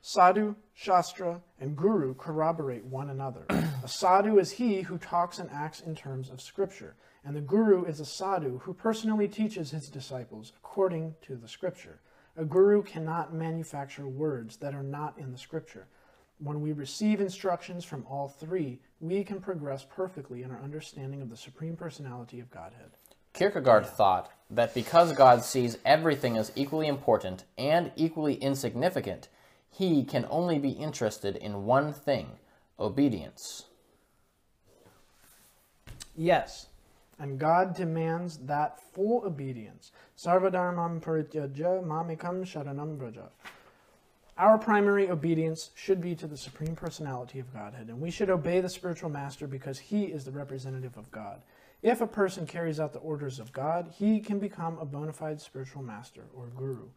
[0.00, 3.44] Sadhu, Shastra, and Guru corroborate one another.
[3.50, 6.94] a sadhu is he who talks and acts in terms of Scripture,
[7.24, 12.00] and the Guru is a sadhu who personally teaches his disciples according to the Scripture.
[12.36, 15.88] A Guru cannot manufacture words that are not in the Scripture.
[16.38, 21.30] When we receive instructions from all three, we can progress perfectly in our understanding of
[21.30, 22.90] the Supreme Personality of Godhead.
[23.32, 29.28] Kierkegaard thought that because God sees everything as equally important and equally insignificant,
[29.70, 32.30] he can only be interested in one thing
[32.78, 33.64] obedience.
[36.16, 36.66] Yes,
[37.18, 39.92] and God demands that full obedience.
[40.16, 43.30] Sarvadharmam parityaja mamikam sharanam braja.
[44.36, 48.60] Our primary obedience should be to the supreme personality of Godhead, and we should obey
[48.60, 51.42] the spiritual master because he is the representative of God.
[51.82, 55.40] If a person carries out the orders of God, he can become a bona fide
[55.40, 56.88] spiritual master or guru.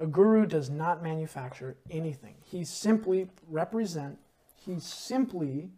[0.00, 2.34] A guru does not manufacture anything.
[2.44, 4.18] He simply represent
[4.56, 5.70] he simply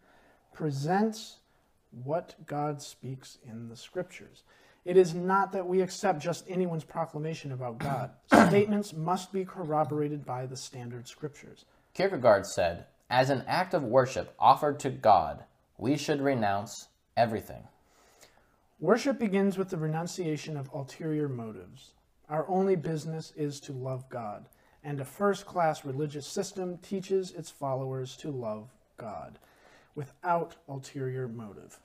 [0.53, 1.39] presents
[2.05, 4.45] what God speaks in the scriptures.
[4.85, 8.11] It is not that we accept just anyone's proclamation about God.
[8.49, 11.65] Statements must be corroborated by the standard scriptures.
[11.95, 15.45] Kierkegaard said, As an act of worship offered to God,
[15.77, 17.65] we should renounce everything.
[18.79, 21.93] Worship begins with the renunciation of ulterior motives.
[22.29, 24.49] Our only business is to love God,
[24.83, 29.39] and a first class religious system teaches its followers to love God
[29.95, 31.79] without ulterior motive.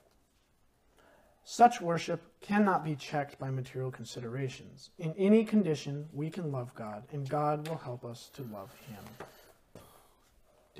[1.44, 4.90] Such worship cannot be checked by material considerations.
[4.98, 9.04] In any condition, we can love God, and God will help us to love Him.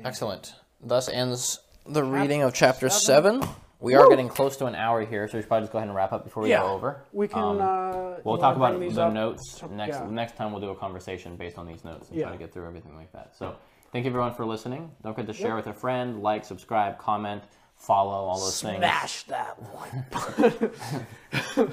[0.04, 0.54] Excellent.
[0.80, 3.42] Thus ends the reading of chapter 7.
[3.83, 5.89] We are getting close to an hour here, so we should probably just go ahead
[5.89, 6.61] and wrap up before we Yeah.
[6.61, 7.03] go over.
[7.12, 7.43] We can.
[7.43, 9.12] Um, uh, We'll talk about the up?
[9.12, 9.97] notes next.
[9.97, 10.07] yeah.
[10.09, 12.24] Next time, we'll do a conversation based on these notes and Yeah.
[12.26, 13.35] try to get through everything like that.
[13.35, 13.57] So,
[13.91, 14.93] thank you everyone for listening.
[15.03, 17.43] Don't forget to share with a friend, like, subscribe, comment,
[17.74, 18.76] follow, all those things.
[18.78, 20.07] Smash that one.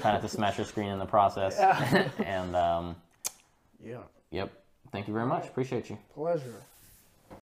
[0.00, 1.58] Try not to smash your screen in the process.
[2.18, 2.96] and um,
[3.80, 3.98] Yeah.
[4.30, 4.50] yep,
[4.90, 5.46] thank you very much.
[5.46, 5.98] Appreciate you.
[6.12, 6.54] Pleasure.